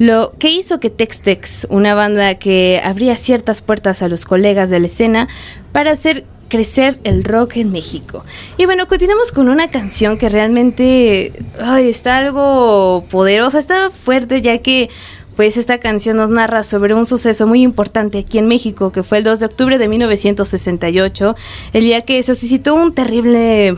Lo 0.00 0.32
que 0.38 0.48
hizo 0.48 0.80
que 0.80 0.88
Tex 0.88 1.20
Tex, 1.20 1.66
una 1.68 1.94
banda 1.94 2.36
que 2.36 2.80
abría 2.82 3.16
ciertas 3.16 3.60
puertas 3.60 4.00
a 4.00 4.08
los 4.08 4.24
colegas 4.24 4.70
de 4.70 4.80
la 4.80 4.86
escena 4.86 5.28
para 5.72 5.90
hacer 5.90 6.24
crecer 6.48 6.98
el 7.04 7.22
rock 7.22 7.58
en 7.58 7.70
México. 7.70 8.24
Y 8.56 8.64
bueno, 8.64 8.88
continuamos 8.88 9.30
con 9.30 9.50
una 9.50 9.68
canción 9.68 10.16
que 10.16 10.30
realmente 10.30 11.34
está 11.80 12.16
algo 12.16 13.04
poderosa, 13.10 13.58
está 13.58 13.90
fuerte 13.90 14.40
ya 14.40 14.56
que 14.62 14.88
pues 15.36 15.58
esta 15.58 15.80
canción 15.80 16.16
nos 16.16 16.30
narra 16.30 16.62
sobre 16.62 16.94
un 16.94 17.04
suceso 17.04 17.46
muy 17.46 17.60
importante 17.60 18.20
aquí 18.20 18.38
en 18.38 18.46
México, 18.46 18.92
que 18.92 19.02
fue 19.02 19.18
el 19.18 19.24
2 19.24 19.40
de 19.40 19.46
octubre 19.46 19.76
de 19.76 19.86
1968, 19.86 21.36
el 21.74 21.82
día 21.82 22.00
que 22.06 22.22
se 22.22 22.34
suscitó 22.34 22.74
un 22.74 22.94
terrible 22.94 23.76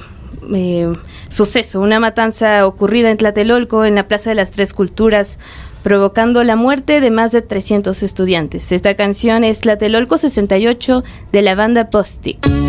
eh, 0.54 0.92
suceso, 1.28 1.80
una 1.80 1.98
matanza 1.98 2.64
ocurrida 2.64 3.10
en 3.10 3.16
Tlatelolco, 3.16 3.84
en 3.84 3.96
la 3.96 4.06
Plaza 4.06 4.30
de 4.30 4.36
las 4.36 4.52
Tres 4.52 4.72
Culturas, 4.72 5.40
provocando 5.82 6.42
la 6.44 6.56
muerte 6.56 7.00
de 7.00 7.10
más 7.10 7.32
de 7.32 7.42
300 7.42 8.02
estudiantes. 8.02 8.72
Esta 8.72 8.94
canción 8.94 9.44
es 9.44 9.64
La 9.64 9.78
Telolco 9.78 10.18
68 10.18 11.04
de 11.32 11.42
la 11.42 11.54
banda 11.54 11.90
Postic. 11.90 12.61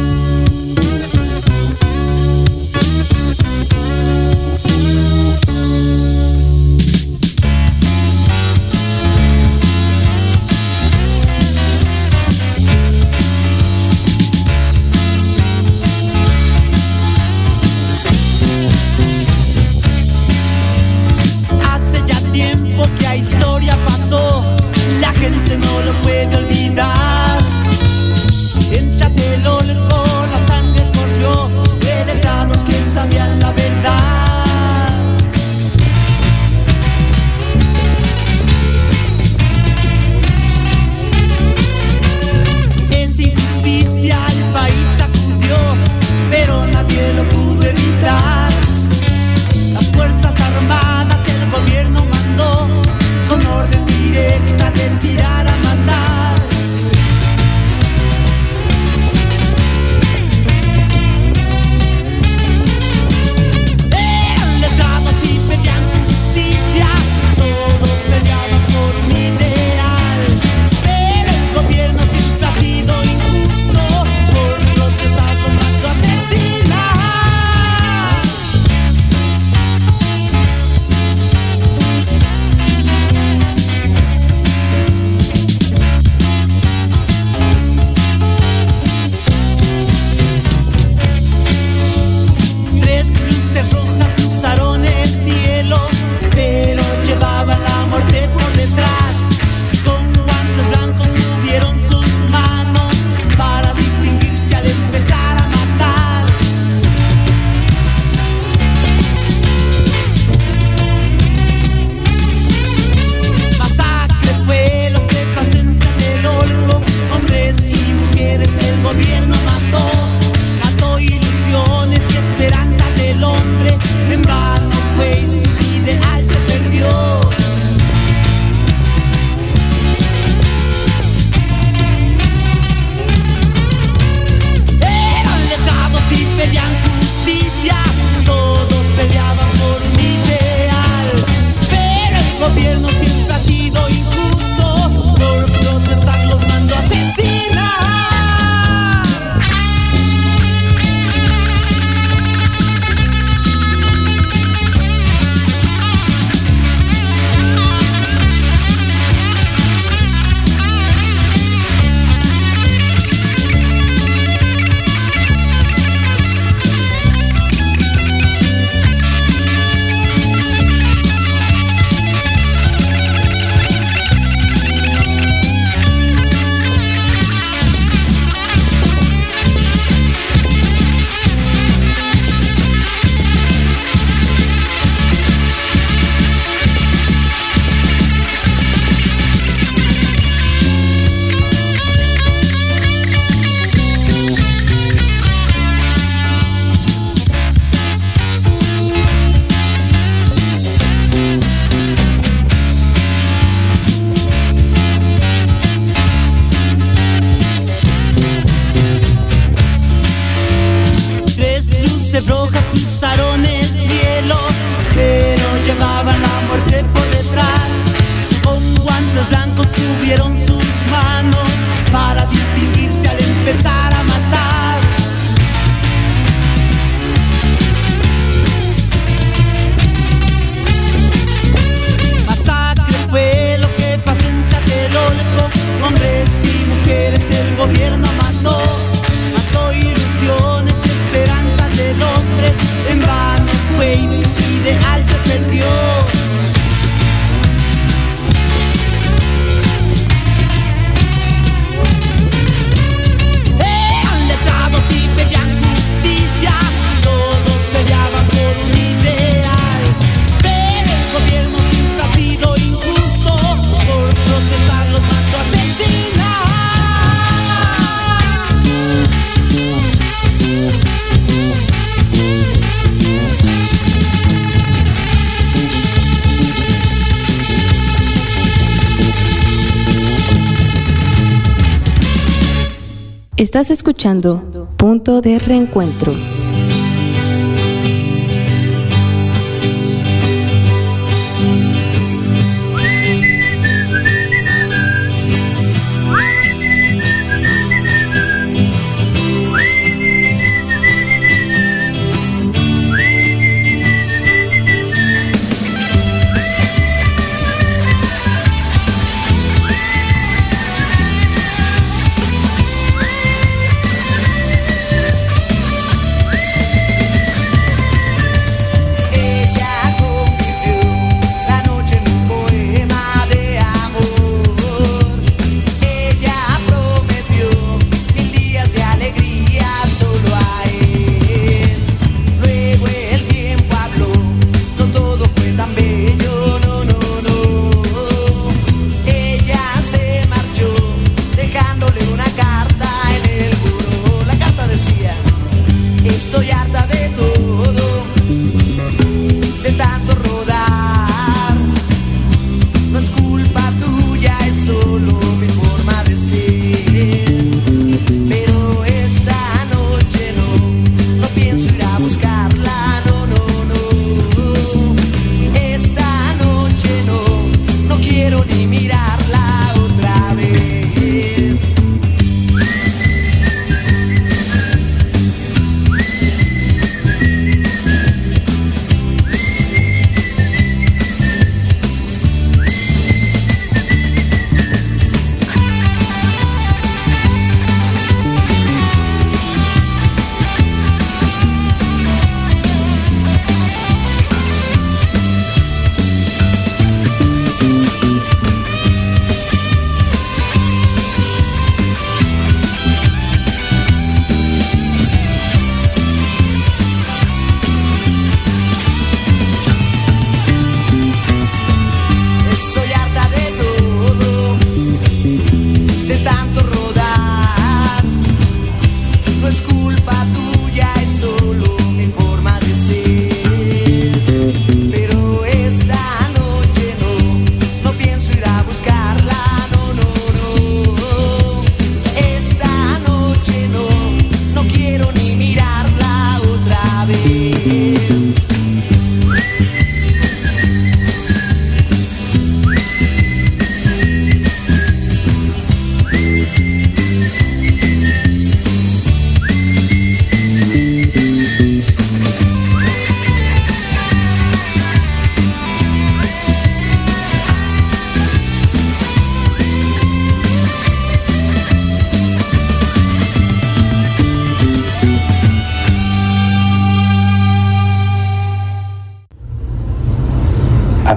Estás 283.43 283.69
escuchando 283.71 284.69
Punto 284.77 285.19
de 285.19 285.37
Reencuentro. 285.37 286.13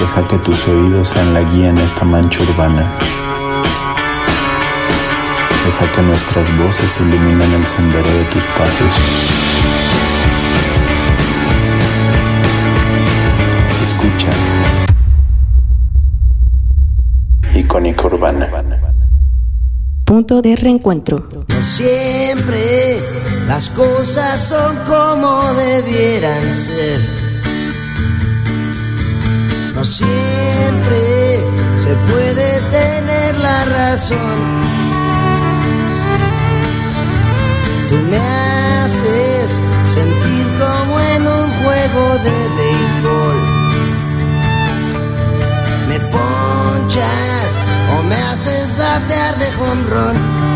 Deja 0.00 0.26
que 0.26 0.38
tus 0.38 0.66
oídos 0.66 1.10
sean 1.10 1.34
la 1.34 1.42
guía 1.42 1.68
en 1.68 1.76
esta 1.78 2.04
mancha 2.06 2.42
urbana. 2.42 2.90
Deja 5.66 5.92
que 5.92 6.02
nuestras 6.02 6.56
voces 6.56 6.98
iluminen 7.00 7.52
el 7.52 7.66
sendero 7.66 8.08
de 8.08 8.24
tus 8.24 8.44
pasos. 8.46 8.98
Escucha. 13.82 14.30
Icónica 17.54 18.06
Urbana. 18.06 18.48
Punto 20.06 20.40
de 20.40 20.56
reencuentro. 20.56 21.28
No 21.46 21.62
siempre 21.62 23.00
las 23.46 23.68
cosas 23.68 24.48
son 24.48 24.76
como 24.86 25.52
debieran 25.52 26.50
ser. 26.50 27.19
No 29.80 29.86
siempre 29.86 31.42
se 31.78 31.94
puede 32.12 32.60
tener 32.70 33.38
la 33.38 33.64
razón. 33.64 34.38
Tú 37.88 37.96
me 38.10 38.18
haces 38.18 39.58
sentir 39.86 40.46
como 40.58 41.00
en 41.00 41.26
un 41.26 41.50
juego 41.62 42.18
de 42.26 42.36
béisbol. 42.58 43.36
Me 45.88 45.98
ponchas 46.12 47.50
o 47.96 48.02
me 48.02 48.16
haces 48.16 48.76
batear 48.76 49.38
de 49.38 49.50
jonrón. 49.52 50.49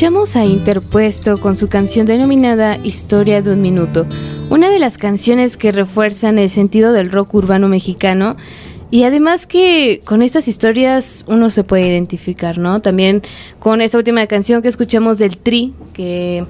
Escuchamos 0.00 0.34
a 0.34 0.46
Interpuesto 0.46 1.38
con 1.38 1.58
su 1.58 1.68
canción 1.68 2.06
denominada 2.06 2.78
Historia 2.82 3.42
de 3.42 3.52
un 3.52 3.60
Minuto, 3.60 4.06
una 4.48 4.70
de 4.70 4.78
las 4.78 4.96
canciones 4.96 5.58
que 5.58 5.72
refuerzan 5.72 6.38
el 6.38 6.48
sentido 6.48 6.94
del 6.94 7.12
rock 7.12 7.34
urbano 7.34 7.68
mexicano 7.68 8.38
y 8.90 9.02
además 9.02 9.44
que 9.44 10.00
con 10.06 10.22
estas 10.22 10.48
historias 10.48 11.26
uno 11.28 11.50
se 11.50 11.64
puede 11.64 11.86
identificar, 11.88 12.56
¿no? 12.56 12.80
También 12.80 13.20
con 13.58 13.82
esta 13.82 13.98
última 13.98 14.26
canción 14.26 14.62
que 14.62 14.68
escuchamos 14.68 15.18
del 15.18 15.36
Tri, 15.36 15.74
que 15.92 16.46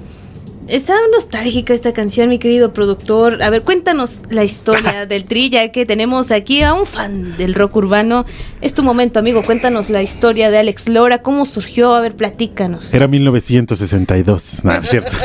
Está 0.67 0.93
nostálgica 1.11 1.73
esta 1.73 1.91
canción, 1.91 2.29
mi 2.29 2.37
querido 2.37 2.71
productor. 2.71 3.41
A 3.41 3.49
ver, 3.49 3.63
cuéntanos 3.63 4.23
la 4.29 4.43
historia 4.43 5.05
del 5.09 5.25
Tri, 5.25 5.49
ya 5.49 5.71
que 5.71 5.85
tenemos 5.85 6.31
aquí 6.31 6.61
a 6.61 6.73
un 6.73 6.85
fan 6.85 7.35
del 7.35 7.55
rock 7.55 7.77
urbano. 7.77 8.25
Es 8.61 8.73
tu 8.73 8.83
momento, 8.83 9.19
amigo. 9.19 9.41
Cuéntanos 9.41 9.89
la 9.89 10.03
historia 10.03 10.51
de 10.51 10.59
Alex 10.59 10.87
Lora, 10.87 11.23
cómo 11.23 11.45
surgió. 11.45 11.95
A 11.95 12.01
ver, 12.01 12.15
platícanos. 12.15 12.93
Era 12.93 13.07
1962, 13.07 14.63
no, 14.63 14.73
es 14.73 14.87
cierto. 14.87 15.17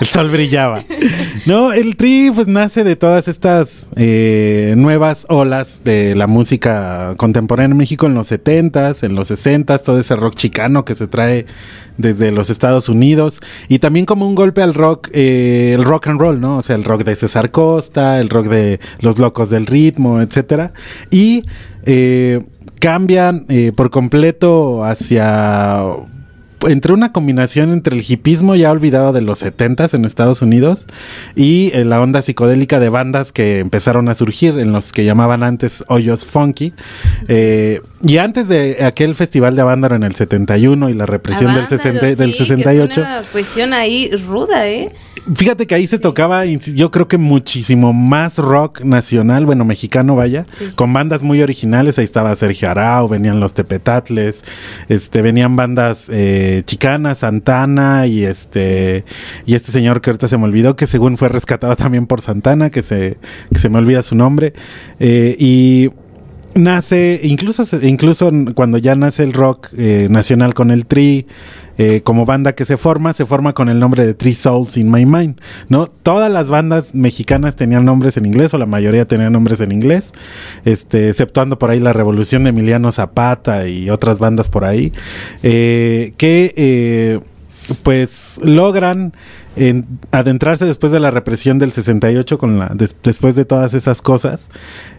el 0.00 0.06
sol 0.06 0.28
brillaba. 0.30 0.84
No, 1.46 1.72
el 1.72 1.96
Tri 1.96 2.30
pues 2.34 2.48
nace 2.48 2.82
de 2.82 2.96
todas 2.96 3.28
estas 3.28 3.88
eh, 3.96 4.74
nuevas 4.76 5.26
olas 5.28 5.82
de 5.84 6.14
la 6.16 6.26
música 6.26 7.14
contemporánea 7.16 7.72
en 7.72 7.78
México 7.78 8.06
en 8.06 8.14
los 8.14 8.30
70s, 8.30 9.04
en 9.04 9.14
los 9.14 9.30
60s, 9.30 9.82
todo 9.84 10.00
ese 10.00 10.16
rock 10.16 10.34
chicano 10.34 10.84
que 10.84 10.94
se 10.94 11.06
trae 11.06 11.46
desde 12.00 12.30
los 12.32 12.50
Estados 12.50 12.88
Unidos 12.88 13.40
y 13.68 13.78
también 13.78 14.06
como 14.06 14.26
un 14.26 14.34
golpe 14.34 14.62
al 14.62 14.74
rock, 14.74 15.08
eh, 15.12 15.72
el 15.74 15.84
rock 15.84 16.08
and 16.08 16.20
roll, 16.20 16.40
¿no? 16.40 16.58
O 16.58 16.62
sea, 16.62 16.76
el 16.76 16.84
rock 16.84 17.04
de 17.04 17.16
César 17.16 17.50
Costa, 17.50 18.20
el 18.20 18.28
rock 18.28 18.46
de 18.46 18.80
Los 19.00 19.18
Locos 19.18 19.50
del 19.50 19.66
Ritmo, 19.66 20.20
etcétera. 20.20 20.72
Y 21.10 21.44
eh, 21.84 22.42
cambian 22.80 23.44
eh, 23.48 23.72
por 23.74 23.90
completo 23.90 24.84
hacia 24.84 25.84
entre 26.68 26.92
una 26.92 27.12
combinación 27.12 27.72
entre 27.72 27.96
el 27.96 28.04
hipismo 28.06 28.54
ya 28.54 28.70
olvidado 28.70 29.12
de 29.12 29.22
los 29.22 29.42
70s 29.42 29.94
en 29.94 30.04
Estados 30.04 30.42
Unidos 30.42 30.86
y 31.34 31.70
eh, 31.72 31.84
la 31.84 32.00
onda 32.00 32.22
psicodélica 32.22 32.80
de 32.80 32.88
bandas 32.88 33.32
que 33.32 33.60
empezaron 33.60 34.08
a 34.08 34.14
surgir 34.14 34.58
en 34.58 34.72
los 34.72 34.92
que 34.92 35.04
llamaban 35.04 35.42
antes 35.42 35.84
hoyos 35.88 36.24
funky. 36.24 36.74
Eh, 37.28 37.80
y 38.02 38.16
antes 38.18 38.48
de 38.48 38.84
aquel 38.84 39.14
festival 39.14 39.54
de 39.54 39.62
Avándaro 39.62 39.96
en 39.96 40.02
el 40.02 40.14
71 40.14 40.88
y 40.88 40.94
la 40.94 41.06
represión 41.06 41.54
del, 41.54 41.66
60, 41.66 42.14
del 42.16 42.34
68. 42.34 43.00
una 43.00 43.22
cuestión 43.30 43.72
ahí 43.72 44.10
ruda, 44.10 44.66
¿eh? 44.68 44.88
Fíjate 45.34 45.66
que 45.66 45.74
ahí 45.74 45.86
se 45.86 45.98
tocaba, 45.98 46.44
yo 46.46 46.90
creo 46.90 47.06
que 47.06 47.18
muchísimo 47.18 47.92
más 47.92 48.38
rock 48.38 48.80
nacional, 48.80 49.44
bueno, 49.44 49.66
mexicano, 49.66 50.16
vaya, 50.16 50.46
con 50.76 50.92
bandas 50.92 51.22
muy 51.22 51.42
originales. 51.42 51.98
Ahí 51.98 52.04
estaba 52.04 52.34
Sergio 52.36 52.70
Arau, 52.70 53.06
venían 53.06 53.38
los 53.38 53.52
Tepetatles, 53.52 54.44
este, 54.88 55.20
venían 55.20 55.56
bandas 55.56 56.08
eh, 56.10 56.62
chicanas, 56.64 57.18
Santana 57.18 58.06
y 58.06 58.24
este, 58.24 59.04
y 59.44 59.54
este 59.54 59.72
señor 59.72 60.00
que 60.00 60.10
ahorita 60.10 60.26
se 60.26 60.38
me 60.38 60.44
olvidó, 60.44 60.74
que 60.74 60.86
según 60.86 61.18
fue 61.18 61.28
rescatado 61.28 61.76
también 61.76 62.06
por 62.06 62.22
Santana, 62.22 62.70
que 62.70 62.82
se, 62.82 63.18
que 63.52 63.58
se 63.58 63.68
me 63.68 63.78
olvida 63.78 64.02
su 64.02 64.14
nombre. 64.14 64.54
Eh, 64.98 65.36
y 65.38 65.90
nace, 66.54 67.20
incluso, 67.22 67.64
incluso 67.82 68.30
cuando 68.54 68.78
ya 68.78 68.94
nace 68.94 69.22
el 69.22 69.32
rock 69.32 69.68
eh, 69.76 70.08
nacional 70.10 70.54
con 70.54 70.70
el 70.70 70.86
Tri, 70.86 71.26
eh, 71.78 72.02
como 72.02 72.26
banda 72.26 72.54
que 72.54 72.64
se 72.64 72.76
forma, 72.76 73.12
se 73.12 73.24
forma 73.24 73.54
con 73.54 73.68
el 73.68 73.78
nombre 73.78 74.04
de 74.04 74.14
Three 74.14 74.34
Souls 74.34 74.76
in 74.76 74.90
My 74.90 75.06
Mind, 75.06 75.40
¿no? 75.68 75.86
Todas 75.86 76.30
las 76.30 76.50
bandas 76.50 76.94
mexicanas 76.94 77.56
tenían 77.56 77.84
nombres 77.84 78.16
en 78.16 78.26
inglés, 78.26 78.52
o 78.52 78.58
la 78.58 78.66
mayoría 78.66 79.06
tenían 79.06 79.32
nombres 79.32 79.60
en 79.60 79.72
inglés, 79.72 80.12
este, 80.64 81.08
exceptuando 81.08 81.58
por 81.58 81.70
ahí 81.70 81.80
la 81.80 81.92
Revolución 81.92 82.44
de 82.44 82.50
Emiliano 82.50 82.92
Zapata 82.92 83.66
y 83.66 83.88
otras 83.88 84.18
bandas 84.18 84.48
por 84.48 84.64
ahí, 84.64 84.92
eh, 85.42 86.12
que 86.16 87.20
pues 87.82 88.40
logran 88.42 89.14
adentrarse 90.10 90.64
después 90.64 90.92
de 90.92 91.00
la 91.00 91.10
represión 91.10 91.58
del 91.58 91.72
68 91.72 92.38
con 92.38 92.58
la 92.58 92.72
después 92.74 93.34
de 93.34 93.44
todas 93.44 93.74
esas 93.74 94.00
cosas 94.00 94.48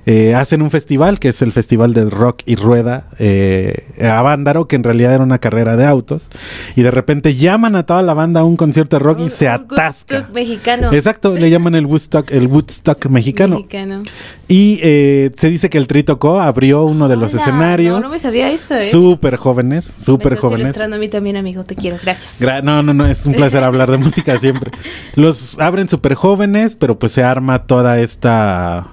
eh, 0.06 0.34
hacen 0.36 0.62
un 0.62 0.72
festival 0.72 1.20
que 1.20 1.30
es 1.30 1.42
el 1.42 1.52
festival 1.52 1.94
de 1.94 2.06
rock 2.10 2.42
y 2.46 2.56
rueda 2.56 3.08
eh, 3.20 3.86
a 4.02 4.22
Vándaro 4.22 4.68
que 4.68 4.76
en 4.76 4.84
realidad 4.84 5.14
era 5.14 5.24
una 5.24 5.38
carrera 5.40 5.78
de 5.78 5.86
autos 5.86 6.30
y 6.76 6.82
de 6.82 6.92
repente 6.92 7.36
llaman 7.36 7.76
a 7.76 7.86
toda 7.86 8.02
la 8.02 8.14
banda 8.14 8.42
a 8.42 8.44
un 8.44 8.56
concierto 8.58 8.98
de 8.98 9.04
rock 9.04 9.20
y 9.20 9.30
se 9.30 9.48
atasca 9.48 10.16
Woodstock 10.16 10.34
mexicano 10.34 10.92
exacto 10.92 11.36
le 11.36 11.50
llaman 11.50 11.76
el 11.76 11.86
Woodstock 11.86 12.32
el 12.32 12.48
Woodstock 12.48 13.06
mexicano, 13.08 13.56
mexicano. 13.58 14.02
y 14.48 14.80
eh, 14.82 15.32
se 15.38 15.50
dice 15.50 15.70
que 15.70 15.78
el 15.78 15.88
Tri 15.88 16.04
tocó 16.04 16.40
abrió 16.42 16.84
uno 16.84 17.08
de 17.08 17.16
los 17.18 17.34
Hola, 17.34 17.42
escenarios 17.44 18.00
no, 18.00 18.08
no 18.08 18.12
me 18.12 18.20
sabía 18.20 18.50
eso 18.52 18.76
¿eh? 18.76 18.90
súper 18.92 19.36
jóvenes 19.36 19.86
súper 19.86 20.36
jóvenes 20.38 20.66
ilustrando 20.68 20.96
a 20.96 21.00
mí 21.00 21.10
también 21.10 21.38
amigo 21.38 21.64
te 21.64 21.76
quiero 21.76 21.98
gracias 22.02 22.42
Gra- 22.42 22.64
no, 22.64 22.82
no, 22.82 22.94
no, 22.94 23.06
es 23.06 23.26
un 23.26 23.34
placer 23.34 23.64
hablar 23.64 23.92
de 23.92 23.98
música 24.02 24.40
siempre. 24.40 24.72
Los 25.16 25.60
abren 25.60 25.88
súper 25.88 26.16
jóvenes, 26.16 26.76
pero 26.76 26.98
pues 26.98 27.12
se 27.12 27.24
arma 27.24 27.64
toda 27.66 28.00
esta 28.00 28.88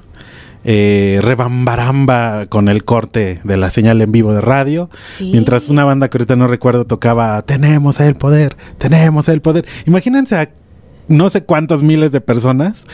eh, 0.64 1.20
rebambaramba 1.22 2.46
con 2.46 2.68
el 2.68 2.84
corte 2.84 3.40
de 3.44 3.56
la 3.56 3.70
señal 3.70 4.00
en 4.00 4.12
vivo 4.12 4.32
de 4.34 4.40
radio. 4.40 4.90
Sí. 5.16 5.30
Mientras 5.32 5.68
una 5.68 5.84
banda 5.84 6.08
que 6.08 6.18
ahorita 6.18 6.36
no 6.36 6.46
recuerdo 6.46 6.84
tocaba 6.86 7.40
Tenemos 7.42 8.00
el 8.00 8.14
poder, 8.14 8.56
tenemos 8.78 9.28
el 9.28 9.40
poder. 9.40 9.66
Imagínense 9.86 10.36
a 10.36 10.50
no 11.08 11.30
sé 11.30 11.44
cuántos 11.44 11.82
miles 11.82 12.12
de 12.12 12.20
personas 12.20 12.84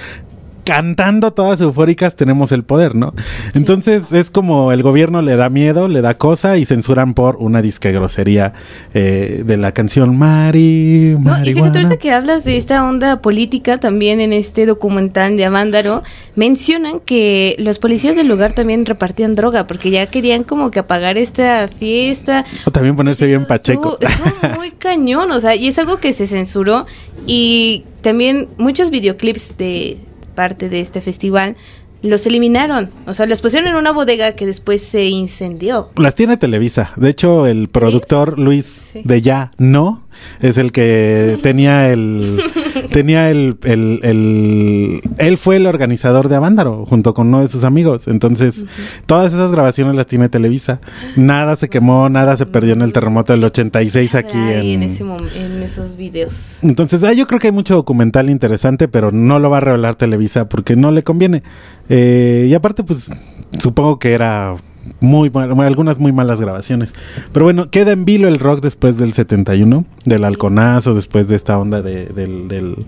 cantando 0.64 1.32
todas 1.32 1.60
eufóricas 1.60 2.16
tenemos 2.16 2.52
el 2.52 2.64
poder, 2.64 2.94
¿no? 2.94 3.14
Entonces 3.54 4.12
es 4.12 4.30
como 4.30 4.72
el 4.72 4.82
gobierno 4.82 5.22
le 5.22 5.36
da 5.36 5.50
miedo, 5.50 5.88
le 5.88 6.00
da 6.00 6.16
cosa 6.18 6.56
y 6.56 6.64
censuran 6.64 7.14
por 7.14 7.36
una 7.36 7.62
disque 7.62 7.92
grosería 7.92 8.54
eh, 8.94 9.42
de 9.44 9.56
la 9.56 9.72
canción 9.72 10.16
Mari. 10.16 11.16
No, 11.18 11.32
y 11.32 11.44
fíjate 11.44 11.54
marihuana". 11.54 11.80
ahorita 11.80 11.96
que 11.98 12.12
hablas 12.12 12.44
de 12.44 12.56
esta 12.56 12.84
onda 12.84 13.20
política 13.20 13.78
también 13.78 14.20
en 14.20 14.32
este 14.32 14.66
documental 14.66 15.36
de 15.36 15.44
Avándaro, 15.44 16.02
mencionan 16.34 17.00
que 17.00 17.56
los 17.58 17.78
policías 17.78 18.16
del 18.16 18.28
lugar 18.28 18.52
también 18.52 18.86
repartían 18.86 19.34
droga 19.34 19.66
porque 19.66 19.90
ya 19.90 20.06
querían 20.06 20.44
como 20.44 20.70
que 20.70 20.80
apagar 20.80 21.18
esta 21.18 21.68
fiesta. 21.68 22.44
O 22.64 22.70
también 22.70 22.96
ponerse 22.96 23.26
bien 23.26 23.46
pachecos. 23.46 23.98
Estuvo 24.00 24.54
muy 24.56 24.70
cañón, 24.78 25.30
o 25.30 25.40
sea, 25.40 25.54
y 25.54 25.68
es 25.68 25.78
algo 25.78 25.98
que 25.98 26.12
se 26.12 26.26
censuró 26.26 26.86
y 27.26 27.84
también 28.02 28.48
muchos 28.58 28.90
videoclips 28.90 29.56
de 29.56 29.98
parte 30.34 30.68
de 30.68 30.80
este 30.80 31.00
festival 31.00 31.56
los 32.02 32.26
eliminaron, 32.26 32.90
o 33.06 33.14
sea, 33.14 33.24
los 33.24 33.40
pusieron 33.40 33.66
en 33.70 33.76
una 33.76 33.90
bodega 33.90 34.32
que 34.36 34.44
después 34.44 34.82
se 34.82 35.04
incendió. 35.06 35.88
Las 35.96 36.14
tiene 36.14 36.36
Televisa. 36.36 36.92
De 36.96 37.08
hecho, 37.08 37.46
el 37.46 37.68
productor 37.68 38.38
Luis 38.38 38.66
Sí. 38.92 39.00
de 39.04 39.22
Ya 39.22 39.52
No 39.56 40.02
es 40.40 40.58
el 40.58 40.72
que 40.72 41.38
tenía 41.42 41.90
el 41.90 42.40
tenía 42.92 43.30
el, 43.30 43.56
el, 43.64 44.00
el- 44.02 45.00
él 45.18 45.38
fue 45.38 45.56
el 45.56 45.66
organizador 45.66 46.28
de 46.28 46.36
Avándaro 46.36 46.84
junto 46.86 47.14
con 47.14 47.28
uno 47.28 47.40
de 47.40 47.48
sus 47.48 47.64
amigos. 47.64 48.08
Entonces, 48.08 48.66
todas 49.06 49.32
esas 49.32 49.50
grabaciones 49.52 49.94
las 49.96 50.06
tiene 50.06 50.28
Televisa. 50.28 50.80
Nada 51.16 51.56
se 51.56 51.68
quemó, 51.68 52.08
nada 52.08 52.36
se 52.36 52.46
perdió 52.46 52.72
en 52.74 52.82
el 52.82 52.92
terremoto 52.92 53.32
del 53.32 53.44
86 53.44 54.14
aquí 54.14 54.36
Ay, 54.36 54.74
en, 54.74 54.82
en, 54.82 54.90
ese 54.90 55.02
en 55.04 55.62
esos 55.62 55.96
videos. 55.96 56.58
Entonces, 56.62 57.02
ah, 57.04 57.12
yo 57.12 57.26
creo 57.26 57.40
que 57.40 57.48
hay 57.48 57.52
mucho 57.52 57.74
documental 57.74 58.30
interesante, 58.30 58.88
pero 58.88 59.10
no 59.12 59.38
lo 59.38 59.50
va 59.50 59.58
a 59.58 59.60
revelar 59.60 59.94
Televisa 59.94 60.48
porque 60.48 60.76
no 60.76 60.90
le 60.90 61.02
conviene. 61.02 61.42
Eh, 61.88 62.46
y 62.48 62.54
aparte, 62.54 62.84
pues, 62.84 63.10
supongo 63.58 63.98
que 63.98 64.12
era 64.12 64.56
muy 65.00 65.30
mal- 65.30 65.58
algunas 65.60 65.98
muy 65.98 66.12
malas 66.12 66.40
grabaciones. 66.40 66.92
Pero 67.32 67.44
bueno, 67.44 67.70
queda 67.70 67.92
en 67.92 68.04
vilo 68.04 68.28
el 68.28 68.38
rock 68.38 68.60
después 68.62 68.98
del 68.98 69.12
71, 69.12 69.84
del 70.04 70.24
halconazo, 70.24 70.94
después 70.94 71.28
de 71.28 71.36
esta 71.36 71.58
onda 71.58 71.82
de- 71.82 72.06
del, 72.06 72.48
del- 72.48 72.86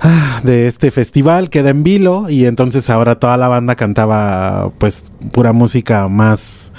ah, 0.00 0.40
de 0.44 0.66
este 0.66 0.90
festival, 0.90 1.50
queda 1.50 1.70
en 1.70 1.82
vilo 1.82 2.28
y 2.30 2.44
entonces 2.46 2.90
ahora 2.90 3.18
toda 3.18 3.36
la 3.36 3.48
banda 3.48 3.74
cantaba 3.76 4.70
pues 4.78 5.12
pura 5.32 5.52
música 5.52 6.08
más 6.08 6.72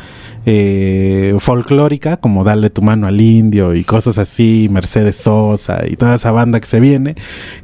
eh, 0.46 1.36
folclórica, 1.40 2.18
como 2.18 2.46
Dale 2.46 2.70
tu 2.70 2.82
mano 2.82 3.08
al 3.08 3.20
indio 3.20 3.76
y 3.76 3.84
cosas 3.84 4.18
así, 4.18 4.70
Mercedes 4.72 5.18
Sosa 5.18 5.82
y 5.88 5.98
toda 5.98 6.16
esa 6.16 6.32
banda 6.32 6.60
que 6.62 6.68
se 6.68 6.80
viene. 6.80 7.16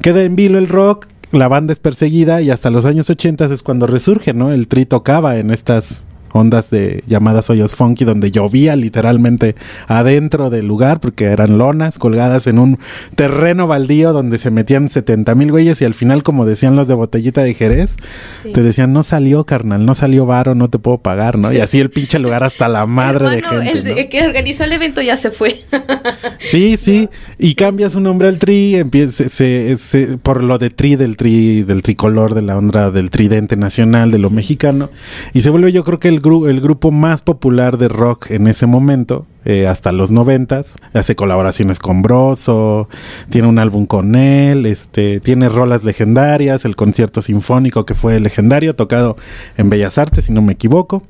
Queda 0.01 0.23
en 0.23 0.35
vilo 0.35 0.57
el 0.57 0.67
rock, 0.67 1.07
la 1.31 1.47
banda 1.47 1.71
es 1.71 1.79
perseguida 1.79 2.41
y 2.41 2.49
hasta 2.49 2.69
los 2.69 2.85
años 2.85 3.09
80 3.09 3.45
es 3.45 3.63
cuando 3.63 3.87
resurge, 3.87 4.33
¿no? 4.33 4.51
El 4.51 4.67
tri 4.67 4.85
tocaba 4.85 5.37
en 5.37 5.49
estas 5.51 6.05
ondas 6.33 6.69
de 6.69 7.03
llamadas 7.07 7.49
hoyos 7.49 7.73
funky 7.75 8.03
donde 8.05 8.29
llovía 8.31 8.75
literalmente 8.75 9.55
adentro 9.87 10.49
del 10.49 10.67
lugar 10.67 10.99
porque 10.99 11.25
eran 11.25 11.57
lonas 11.57 11.97
colgadas 11.97 12.47
en 12.47 12.59
un 12.59 12.79
terreno 13.15 13.67
baldío 13.67 14.11
donde 14.13 14.37
se 14.39 14.51
metían 14.51 14.89
70 14.89 15.33
mil 15.35 15.51
güeyes 15.51 15.81
y 15.81 15.85
al 15.85 15.93
final 15.93 16.23
como 16.23 16.45
decían 16.45 16.75
los 16.75 16.87
de 16.87 16.93
botellita 16.95 17.41
de 17.43 17.53
Jerez 17.53 17.95
Sí. 18.43 18.51
te 18.51 18.61
decían 18.63 18.91
no 18.93 19.03
salió 19.03 19.45
carnal 19.45 19.85
no 19.85 19.95
salió 19.95 20.25
varo 20.25 20.55
no 20.55 20.69
te 20.69 20.79
puedo 20.79 20.97
pagar 20.97 21.37
no 21.37 21.53
y 21.53 21.59
así 21.59 21.79
el 21.79 21.89
pinche 21.89 22.19
lugar 22.19 22.43
hasta 22.43 22.67
la 22.67 22.85
madre 22.87 23.29
de 23.29 23.41
gente 23.41 23.71
el, 23.71 23.83
¿no? 23.85 23.89
el 23.91 24.09
que 24.09 24.23
organizó 24.25 24.63
el 24.65 24.73
evento 24.73 25.01
ya 25.01 25.15
se 25.17 25.31
fue. 25.31 25.61
Sí, 26.39 26.75
sí, 26.77 27.07
y 27.39 27.55
cambia 27.55 27.89
su 27.89 27.99
nombre 28.01 28.27
al 28.27 28.37
tri, 28.37 28.75
empieza, 28.75 29.29
se- 29.29 29.75
se- 29.77 30.17
por 30.17 30.43
lo 30.43 30.57
de 30.57 30.69
tri 30.69 30.95
del 30.97 31.15
tri, 31.15 31.63
del 31.63 31.81
tricolor, 31.83 32.33
de 32.35 32.41
la 32.41 32.57
onda 32.57 32.91
del 32.91 33.09
tridente 33.09 33.55
nacional, 33.55 34.11
de 34.11 34.17
lo 34.17 34.29
mexicano, 34.29 34.89
y 35.33 35.41
se 35.41 35.49
vuelve 35.49 35.71
yo 35.71 35.83
creo 35.85 35.99
que 35.99 36.09
el 36.09 36.19
el 36.47 36.61
grupo 36.61 36.91
más 36.91 37.21
popular 37.21 37.77
de 37.77 37.87
rock 37.87 38.31
en 38.31 38.47
ese 38.47 38.65
momento, 38.65 39.25
eh, 39.45 39.67
hasta 39.67 39.91
los 39.91 40.11
noventas. 40.11 40.75
Hace 40.93 41.15
colaboraciones 41.15 41.79
con 41.79 42.01
Broso, 42.01 42.89
tiene 43.29 43.47
un 43.47 43.59
álbum 43.59 43.85
con 43.85 44.15
él, 44.15 44.65
este, 44.65 45.19
tiene 45.19 45.49
rolas 45.49 45.83
legendarias, 45.83 46.65
el 46.65 46.75
concierto 46.75 47.21
sinfónico 47.21 47.85
que 47.85 47.93
fue 47.93 48.19
legendario, 48.19 48.75
tocado 48.75 49.17
en 49.57 49.69
Bellas 49.69 49.97
Artes, 49.97 50.25
si 50.25 50.31
no 50.31 50.41
me 50.41 50.53
equivoco. 50.53 51.03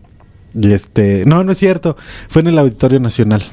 Y 0.54 0.72
este, 0.72 1.26
no, 1.26 1.44
no 1.44 1.52
es 1.52 1.58
cierto, 1.58 1.98
fue 2.28 2.42
en 2.42 2.50
el 2.50 2.60
Auditorio 2.60 3.00
Nacional. 3.00 3.44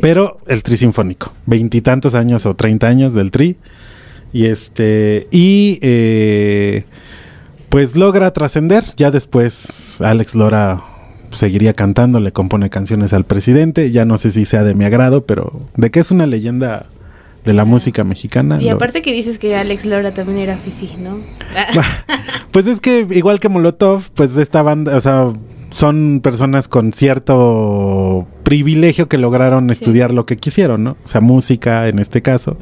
Pero 0.00 0.38
el 0.46 0.62
Tri 0.62 0.76
Sinfónico, 0.76 1.32
veintitantos 1.46 2.14
años 2.14 2.46
o 2.46 2.54
treinta 2.54 2.88
años 2.88 3.14
del 3.14 3.30
Tri. 3.30 3.56
Y 4.30 4.44
este, 4.44 5.26
y 5.30 5.78
eh, 5.80 6.84
pues 7.68 7.96
logra 7.96 8.32
trascender. 8.32 8.84
Ya 8.96 9.10
después 9.10 10.00
Alex 10.00 10.34
Lora 10.34 10.82
seguiría 11.30 11.74
cantando, 11.74 12.20
le 12.20 12.32
compone 12.32 12.70
canciones 12.70 13.12
al 13.12 13.24
presidente. 13.24 13.90
Ya 13.90 14.04
no 14.04 14.16
sé 14.16 14.30
si 14.30 14.44
sea 14.44 14.64
de 14.64 14.74
mi 14.74 14.84
agrado, 14.84 15.24
pero 15.26 15.60
de 15.76 15.90
que 15.90 16.00
es 16.00 16.10
una 16.10 16.26
leyenda 16.26 16.86
de 17.44 17.52
la 17.54 17.64
música 17.64 18.04
mexicana. 18.04 18.60
Y 18.60 18.68
aparte 18.68 19.02
que 19.02 19.12
dices 19.12 19.38
que 19.38 19.56
Alex 19.56 19.86
Lora 19.86 20.12
también 20.12 20.38
era 20.38 20.56
fifi, 20.56 20.96
¿no? 20.98 21.18
Pues 22.50 22.66
es 22.66 22.80
que 22.80 23.06
igual 23.10 23.40
que 23.40 23.50
Molotov, 23.50 24.10
pues 24.14 24.36
esta 24.38 24.62
banda, 24.62 24.96
o 24.96 25.00
sea, 25.00 25.30
son 25.78 26.18
personas 26.24 26.66
con 26.66 26.92
cierto 26.92 28.26
privilegio 28.42 29.08
que 29.08 29.16
lograron 29.16 29.70
estudiar 29.70 30.12
lo 30.12 30.26
que 30.26 30.36
quisieron, 30.36 30.82
¿no? 30.82 30.96
O 31.04 31.06
sea, 31.06 31.20
música 31.20 31.86
en 31.86 32.00
este 32.00 32.20
caso. 32.20 32.58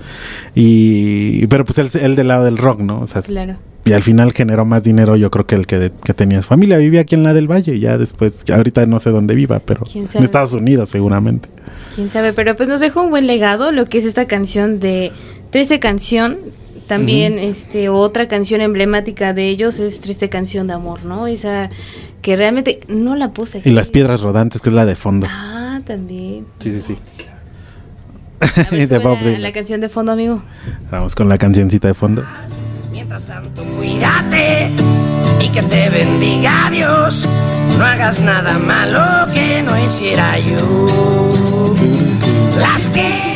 Y 0.54 1.46
pero 1.46 1.64
pues 1.64 1.78
él, 1.78 1.88
él 1.98 2.14
del 2.14 2.28
lado 2.28 2.44
del 2.44 2.58
rock, 2.58 2.80
¿no? 2.80 3.00
O 3.00 3.06
sea, 3.06 3.22
claro. 3.22 3.56
y 3.86 3.94
al 3.94 4.02
final 4.02 4.34
generó 4.34 4.66
más 4.66 4.82
dinero 4.82 5.16
yo 5.16 5.30
creo 5.30 5.46
que 5.46 5.54
el 5.54 5.66
que, 5.66 5.92
que 6.04 6.12
tenía 6.12 6.42
su 6.42 6.48
familia. 6.48 6.76
Vivía 6.76 7.00
aquí 7.00 7.14
en 7.14 7.22
la 7.22 7.32
del 7.32 7.50
Valle 7.50 7.76
y 7.76 7.80
ya 7.80 7.96
después, 7.96 8.44
ahorita 8.50 8.84
no 8.84 8.98
sé 8.98 9.08
dónde 9.08 9.34
viva, 9.34 9.60
pero 9.60 9.86
¿Quién 9.90 10.06
en? 10.12 10.22
Estados 10.22 10.52
Unidos 10.52 10.90
seguramente. 10.90 11.48
Quién 11.94 12.10
sabe, 12.10 12.34
pero 12.34 12.54
pues 12.54 12.68
nos 12.68 12.80
dejó 12.80 13.00
un 13.00 13.08
buen 13.08 13.26
legado 13.26 13.72
lo 13.72 13.86
que 13.86 13.96
es 13.96 14.04
esta 14.04 14.26
canción 14.26 14.78
de 14.78 15.10
Triste 15.48 15.80
Canción. 15.80 16.36
También 16.86 17.40
este 17.40 17.88
otra 17.88 18.28
canción 18.28 18.60
emblemática 18.60 19.32
de 19.32 19.48
ellos 19.48 19.80
es 19.80 20.00
Triste 20.00 20.28
Canción 20.28 20.68
de 20.68 20.74
Amor, 20.74 21.04
¿no? 21.04 21.26
Esa 21.26 21.68
que 22.22 22.36
realmente 22.36 22.80
no 22.88 23.14
la 23.14 23.30
puse. 23.30 23.62
Y 23.64 23.70
las 23.70 23.90
piedras 23.90 24.20
rodantes, 24.20 24.60
que 24.62 24.68
es 24.70 24.74
la 24.74 24.86
de 24.86 24.96
fondo. 24.96 25.26
Ah, 25.30 25.80
también. 25.84 26.46
Sí, 26.58 26.72
sí, 26.72 26.80
sí. 26.80 26.98
A 28.40 28.70
ver, 28.70 28.88
de 28.88 28.98
Bob 28.98 29.18
la, 29.22 29.38
la 29.38 29.52
canción 29.52 29.80
de 29.80 29.88
fondo, 29.88 30.12
amigo. 30.12 30.42
Vamos 30.90 31.14
con 31.14 31.28
la 31.28 31.38
cancioncita 31.38 31.88
de 31.88 31.94
fondo. 31.94 32.24
Mientras 32.92 33.24
tanto, 33.24 33.62
cuídate 33.76 34.70
y 35.40 35.48
que 35.48 35.62
te 35.62 35.88
bendiga 35.90 36.70
Dios. 36.70 37.28
No 37.78 37.84
hagas 37.84 38.20
nada 38.20 38.58
malo 38.58 39.32
que 39.32 39.62
no 39.62 39.78
hiciera 39.78 40.38
yo. 40.38 41.74
Las 42.58 42.86
piedras. 42.88 43.35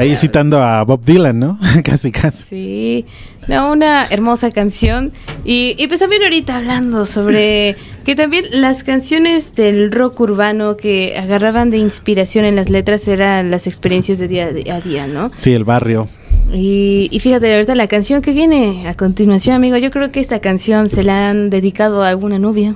Ahí 0.00 0.16
citando 0.16 0.62
a 0.62 0.82
Bob 0.82 1.04
Dylan, 1.04 1.38
¿no? 1.38 1.58
casi, 1.84 2.10
casi. 2.10 2.44
Sí, 2.48 3.06
no, 3.48 3.70
una 3.70 4.06
hermosa 4.06 4.50
canción. 4.50 5.12
Y, 5.44 5.74
y 5.76 5.88
pues 5.88 6.00
también 6.00 6.22
ahorita 6.22 6.56
hablando 6.56 7.04
sobre 7.04 7.76
que 8.06 8.14
también 8.14 8.46
las 8.50 8.82
canciones 8.82 9.54
del 9.54 9.92
rock 9.92 10.20
urbano 10.20 10.78
que 10.78 11.18
agarraban 11.18 11.68
de 11.68 11.76
inspiración 11.76 12.46
en 12.46 12.56
las 12.56 12.70
letras 12.70 13.06
eran 13.08 13.50
las 13.50 13.66
experiencias 13.66 14.18
de 14.18 14.26
día 14.26 14.46
a 14.46 14.80
día, 14.80 15.06
¿no? 15.06 15.30
Sí, 15.36 15.52
el 15.52 15.64
barrio. 15.64 16.08
Y, 16.50 17.08
y 17.10 17.20
fíjate, 17.20 17.52
ahorita 17.52 17.74
la 17.74 17.86
canción 17.86 18.22
que 18.22 18.32
viene 18.32 18.88
a 18.88 18.94
continuación, 18.94 19.54
amigo, 19.54 19.76
yo 19.76 19.90
creo 19.90 20.10
que 20.10 20.20
esta 20.20 20.38
canción 20.40 20.88
se 20.88 21.02
la 21.02 21.28
han 21.28 21.50
dedicado 21.50 22.02
a 22.02 22.08
alguna 22.08 22.38
novia. 22.38 22.74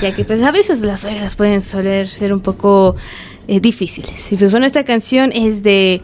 Ya 0.00 0.12
que 0.12 0.24
pues 0.24 0.42
a 0.42 0.50
veces 0.50 0.80
las 0.80 1.02
suegras 1.02 1.36
pueden 1.36 1.62
soler 1.62 2.08
ser 2.08 2.32
un 2.32 2.40
poco 2.40 2.96
eh, 3.46 3.60
difíciles. 3.60 4.32
Y 4.32 4.36
pues 4.36 4.50
bueno, 4.50 4.66
esta 4.66 4.82
canción 4.82 5.30
es 5.32 5.62
de 5.62 6.02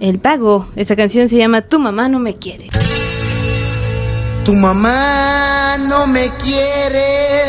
El 0.00 0.18
Pago. 0.18 0.68
Esta 0.76 0.96
canción 0.96 1.28
se 1.28 1.36
llama 1.36 1.62
Tu 1.62 1.78
mamá 1.78 2.08
no 2.08 2.18
me 2.18 2.36
quiere. 2.36 2.68
Tu 4.48 4.54
mamá 4.54 5.76
no 5.78 6.06
me 6.06 6.30
quiere, 6.42 7.44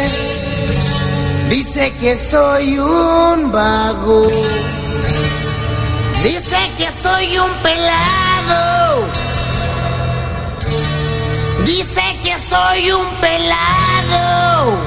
dice 1.50 1.94
que 2.02 2.18
soy 2.18 2.78
un 2.78 3.52
vago, 3.54 4.28
dice 6.22 6.58
que 6.78 6.90
soy 7.02 7.38
un 7.38 7.50
pelado, 7.64 9.06
dice 11.66 12.02
que 12.22 12.38
soy 12.38 12.92
un 12.92 13.08
pelado 13.22 14.78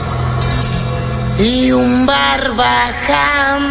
y 1.39 1.73
un 1.73 2.05
barbaján. 2.05 3.63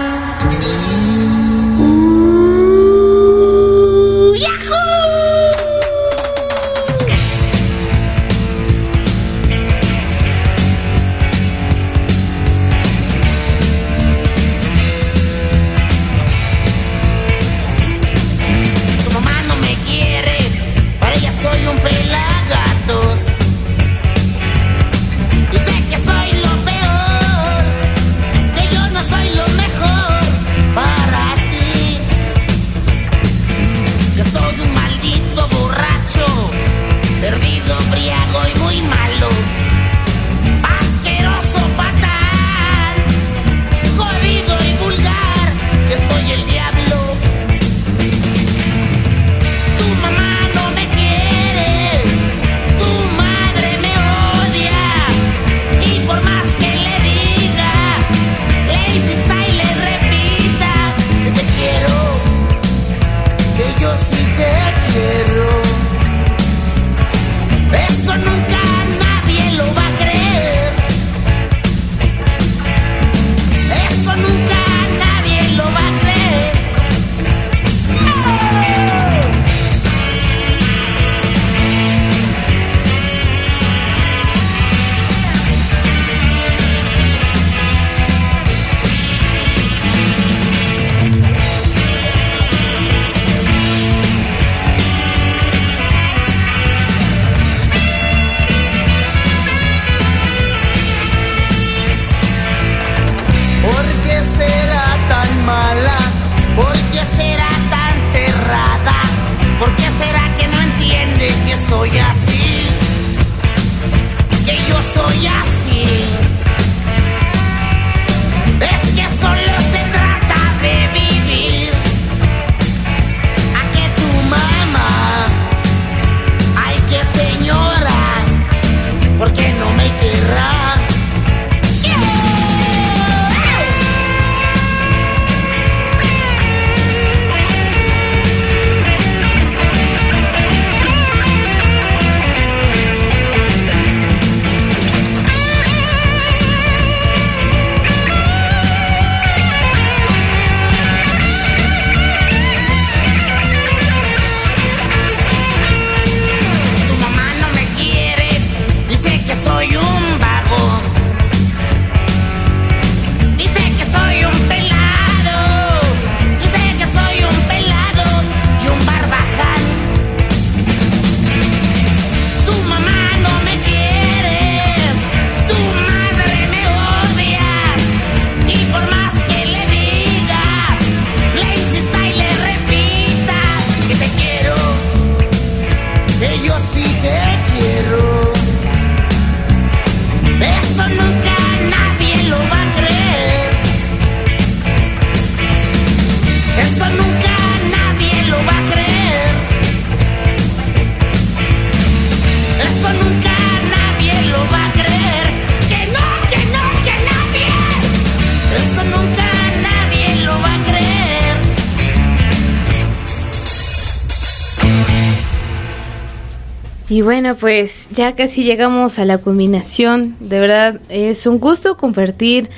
Y 216.92 217.04
bueno, 217.04 217.38
pues 217.38 217.88
ya 217.94 218.16
casi 218.16 218.44
llegamos 218.44 219.00
a 219.00 219.06
la 219.06 219.18
culminación. 219.18 220.18
De 220.20 220.42
verdad, 220.42 220.82
es 220.89 221.26
un 221.26 221.39
gusto 221.39 221.78
compartir 221.78 222.50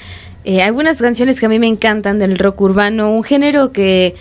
eh, 0.43 0.63
algunas 0.63 0.99
canciones 0.99 1.39
que 1.39 1.45
a 1.45 1.49
mí 1.49 1.59
me 1.59 1.67
encantan 1.67 2.17
del 2.17 2.39
rock 2.39 2.61
urbano, 2.61 3.11
un 3.11 3.23
género 3.23 3.71
que 3.71 4.15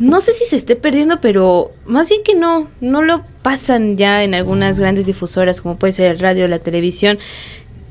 no 0.00 0.20
sé 0.20 0.34
si 0.34 0.46
se 0.46 0.56
esté 0.56 0.74
perdiendo, 0.74 1.20
pero 1.20 1.70
más 1.86 2.08
bien 2.08 2.22
que 2.24 2.34
no, 2.34 2.72
no 2.80 3.02
lo 3.02 3.22
pasan 3.42 3.96
ya 3.96 4.24
en 4.24 4.34
algunas 4.34 4.80
grandes 4.80 5.06
difusoras 5.06 5.60
como 5.60 5.78
puede 5.78 5.92
ser 5.92 6.10
el 6.10 6.18
radio 6.18 6.48
la 6.48 6.58
televisión, 6.58 7.20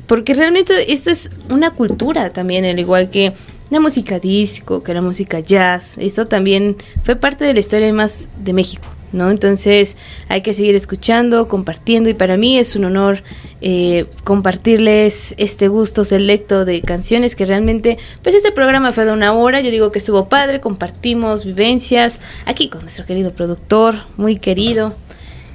porque 0.08 0.34
realmente 0.34 0.92
esto 0.92 1.10
es 1.10 1.30
una 1.50 1.72
cultura 1.72 2.34
también, 2.34 2.66
al 2.66 2.80
igual 2.80 3.10
que 3.10 3.32
la 3.70 3.80
música 3.80 4.20
disco, 4.20 4.84
que 4.84 4.94
la 4.94 5.02
música 5.02 5.40
jazz, 5.40 5.98
esto 6.00 6.28
también 6.28 6.76
fue 7.06 7.16
parte 7.16 7.46
de 7.46 7.54
la 7.54 7.62
historia 7.62 7.94
más 7.94 8.30
de 8.44 8.52
México. 8.52 8.90
¿No? 9.12 9.30
Entonces 9.30 9.98
hay 10.28 10.42
que 10.42 10.54
seguir 10.54 10.76
escuchando, 10.76 11.48
compartiendo 11.48 12.10
y 12.10 12.14
para 12.14 12.38
mí 12.38 12.58
es 12.58 12.76
un 12.76 12.86
honor 12.86 13.24
eh, 13.62 14.06
compartirles 14.24 15.36
este 15.38 15.68
gusto 15.68 16.06
selecto 16.06 16.66
de 16.66 16.82
canciones 16.82 17.36
que 17.36 17.46
realmente, 17.46 17.98
pues 18.24 18.36
este 18.36 18.52
programa 18.52 18.92
fue 18.92 19.06
de 19.06 19.12
una 19.12 19.34
hora, 19.34 19.62
yo 19.62 19.72
digo 19.72 19.92
que 19.92 20.00
estuvo 20.00 20.30
padre, 20.30 20.62
compartimos 20.62 21.46
vivencias 21.46 22.20
aquí 22.46 22.70
con 22.70 22.82
nuestro 22.82 23.06
querido 23.06 23.34
productor, 23.34 23.96
muy 24.18 24.38
querido. 24.38 24.96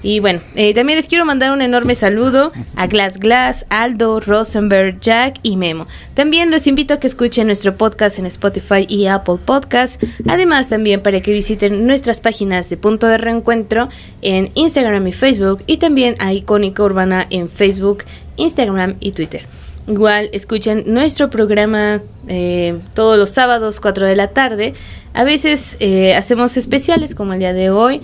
Y 0.02 0.20
bueno, 0.20 0.40
eh, 0.54 0.74
también 0.74 0.98
les 0.98 1.08
quiero 1.08 1.24
mandar 1.24 1.52
un 1.52 1.62
enorme 1.62 1.94
saludo 1.94 2.52
a 2.76 2.86
Glass 2.86 3.18
Glass, 3.18 3.66
Aldo, 3.70 4.20
Rosenberg, 4.20 5.00
Jack 5.00 5.38
y 5.42 5.56
Memo. 5.56 5.86
También 6.14 6.50
los 6.50 6.66
invito 6.66 6.94
a 6.94 7.00
que 7.00 7.06
escuchen 7.06 7.46
nuestro 7.46 7.76
podcast 7.76 8.18
en 8.18 8.26
Spotify 8.26 8.86
y 8.88 9.06
Apple 9.06 9.38
Podcast. 9.44 10.02
Además, 10.28 10.68
también 10.68 11.02
para 11.02 11.20
que 11.20 11.32
visiten 11.32 11.86
nuestras 11.86 12.20
páginas 12.20 12.68
de 12.70 12.76
punto 12.76 13.06
de 13.06 13.18
reencuentro 13.18 13.88
en 14.22 14.50
Instagram 14.54 15.06
y 15.08 15.12
Facebook 15.12 15.62
y 15.66 15.78
también 15.78 16.16
a 16.18 16.32
Icónica 16.32 16.82
Urbana 16.82 17.26
en 17.30 17.48
Facebook, 17.48 18.04
Instagram 18.36 18.96
y 19.00 19.12
Twitter. 19.12 19.46
Igual 19.88 20.30
escuchen 20.32 20.82
nuestro 20.86 21.30
programa 21.30 22.02
eh, 22.26 22.78
todos 22.94 23.16
los 23.16 23.30
sábados 23.30 23.78
4 23.80 24.06
de 24.06 24.16
la 24.16 24.28
tarde. 24.28 24.74
A 25.14 25.22
veces 25.22 25.76
eh, 25.78 26.14
hacemos 26.14 26.56
especiales 26.56 27.14
como 27.14 27.34
el 27.34 27.38
día 27.38 27.52
de 27.52 27.70
hoy. 27.70 28.02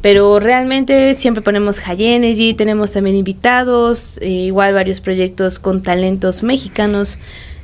Pero 0.00 0.40
realmente 0.40 1.14
siempre 1.14 1.42
ponemos 1.42 1.78
High 1.78 2.14
Energy, 2.14 2.54
tenemos 2.54 2.92
también 2.92 3.16
invitados, 3.16 4.18
eh, 4.22 4.28
igual 4.28 4.74
varios 4.74 5.00
proyectos 5.00 5.58
con 5.58 5.82
talentos 5.82 6.42
mexicanos 6.42 7.18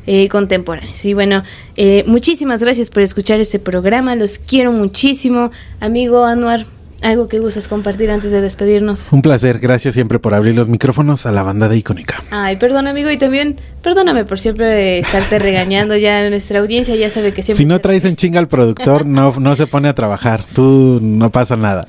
eh, 0.06 0.28
contemporáneos. 0.28 1.04
Y 1.04 1.14
bueno, 1.14 1.42
eh, 1.76 2.04
muchísimas 2.06 2.62
gracias 2.62 2.90
por 2.90 3.02
escuchar 3.02 3.40
este 3.40 3.58
programa, 3.58 4.16
los 4.16 4.38
quiero 4.38 4.72
muchísimo. 4.72 5.50
Amigo 5.78 6.24
Anuar, 6.24 6.66
algo 7.02 7.28
que 7.28 7.38
gustas 7.38 7.68
compartir 7.68 8.10
antes 8.10 8.32
de 8.32 8.40
despedirnos. 8.40 9.12
Un 9.12 9.22
placer, 9.22 9.58
gracias 9.58 9.94
siempre 9.94 10.18
por 10.18 10.34
abrir 10.34 10.54
los 10.54 10.68
micrófonos 10.68 11.26
a 11.26 11.32
la 11.32 11.42
banda 11.42 11.68
de 11.68 11.76
Icónica. 11.76 12.22
Ay, 12.30 12.56
perdón 12.56 12.86
amigo, 12.86 13.10
y 13.10 13.18
también 13.18 13.56
perdóname 13.82 14.24
por 14.24 14.38
siempre 14.38 14.98
estarte 14.98 15.38
regañando 15.38 15.96
ya 15.96 16.28
nuestra 16.28 16.60
audiencia, 16.60 16.94
ya 16.96 17.10
sabe 17.10 17.32
que 17.32 17.42
siempre... 17.42 17.58
Si 17.58 17.66
no 17.66 17.80
traes 17.80 18.04
en 18.04 18.16
chinga 18.16 18.38
al 18.38 18.48
productor, 18.48 19.06
no, 19.06 19.34
no 19.38 19.56
se 19.56 19.66
pone 19.66 19.88
a 19.88 19.94
trabajar, 19.94 20.44
tú 20.52 20.98
no 21.02 21.30
pasa 21.30 21.56
nada. 21.56 21.88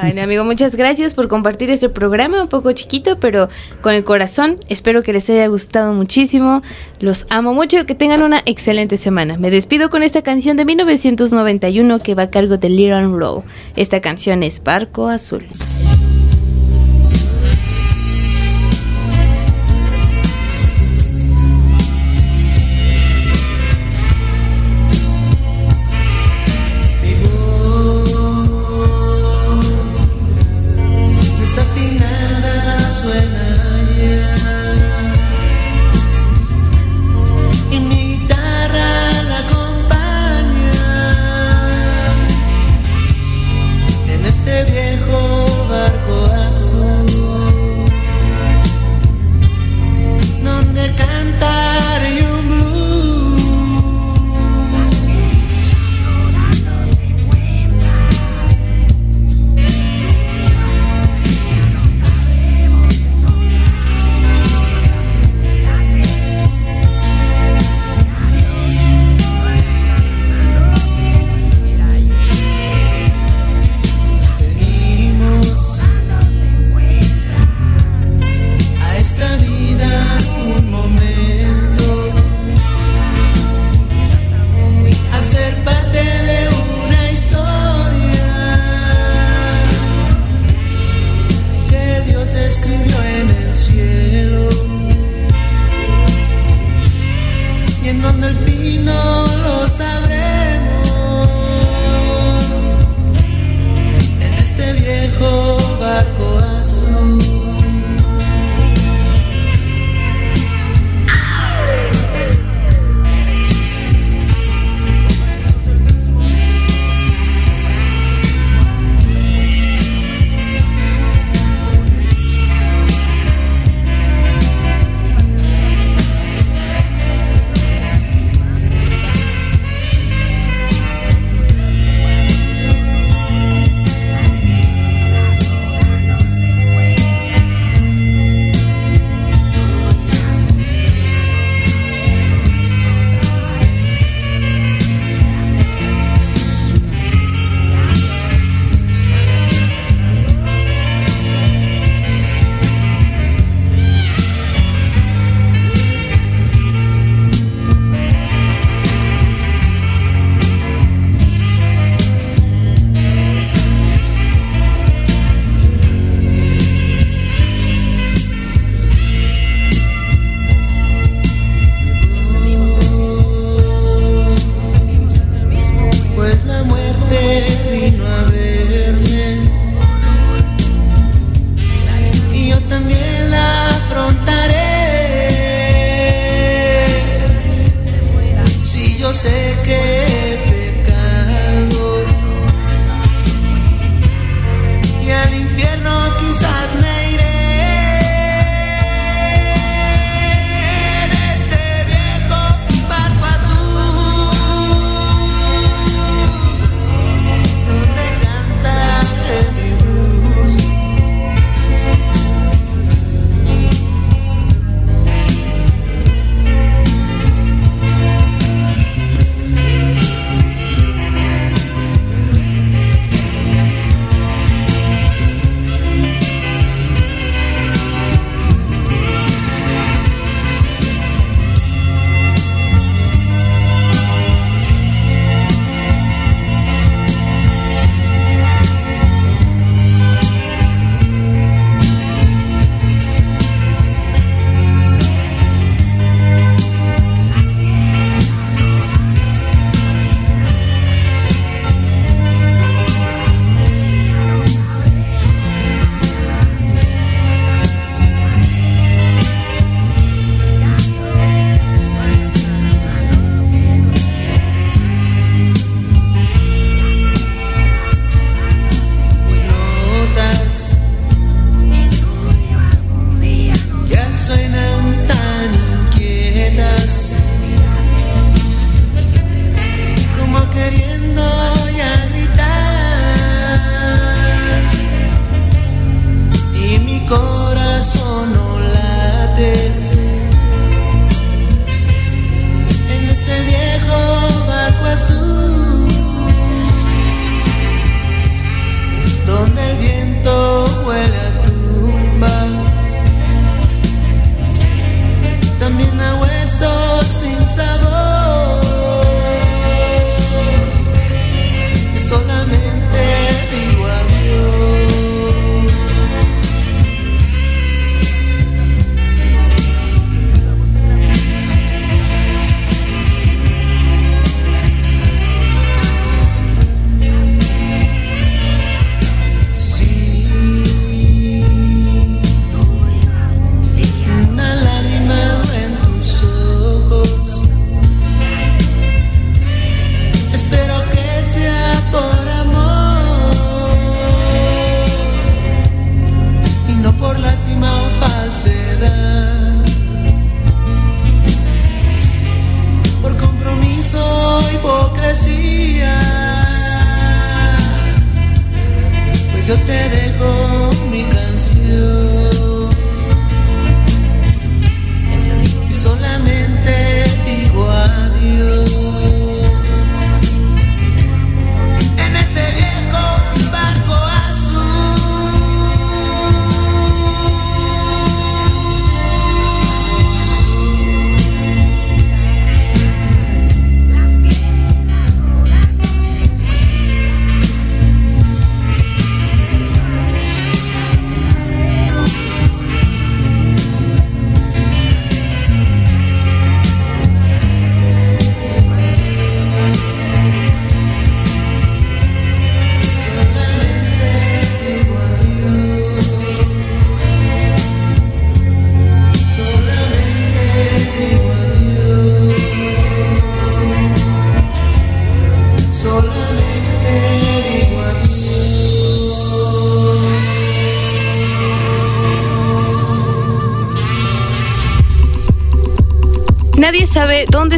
Ay, 0.00 0.12
no, 0.14 0.22
amigo, 0.22 0.44
muchas 0.44 0.76
gracias 0.76 1.14
por 1.14 1.28
compartir 1.28 1.70
este 1.70 1.88
programa, 1.88 2.42
un 2.42 2.48
poco 2.48 2.72
chiquito, 2.72 3.18
pero 3.18 3.48
con 3.80 3.94
el 3.94 4.04
corazón. 4.04 4.58
Espero 4.68 5.02
que 5.02 5.12
les 5.12 5.28
haya 5.30 5.46
gustado 5.46 5.92
muchísimo, 5.92 6.62
los 7.00 7.26
amo 7.30 7.54
mucho 7.54 7.78
y 7.78 7.84
que 7.84 7.94
tengan 7.94 8.22
una 8.22 8.42
excelente 8.46 8.96
semana. 8.96 9.36
Me 9.36 9.50
despido 9.50 9.90
con 9.90 10.02
esta 10.02 10.22
canción 10.22 10.56
de 10.56 10.64
1991 10.64 11.98
que 11.98 12.14
va 12.14 12.24
a 12.24 12.30
cargo 12.30 12.56
de 12.56 12.68
Little 12.68 13.08
Roll. 13.08 13.42
Esta 13.76 14.00
canción 14.00 14.42
es 14.42 14.62
Barco 14.62 15.08
Azul. 15.08 15.46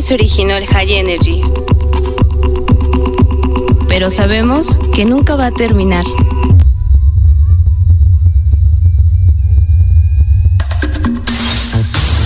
se 0.05 0.12
originó 0.12 0.55
el 0.55 0.66
High 0.66 0.98
Energy. 0.98 1.43
Pero 3.89 4.10
sabemos 4.10 4.78
que 4.94 5.06
nunca 5.06 5.35
va 5.35 5.47
a 5.47 5.51
terminar. 5.51 6.05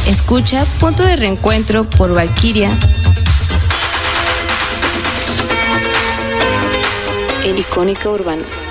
Escucha 0.09 0.65
Punto 0.81 1.05
de 1.05 1.15
Reencuentro 1.15 1.85
por 1.85 2.13
Valkyria. 2.13 2.71
El 7.45 7.61
icónica 7.61 8.11
urbana. 8.11 8.68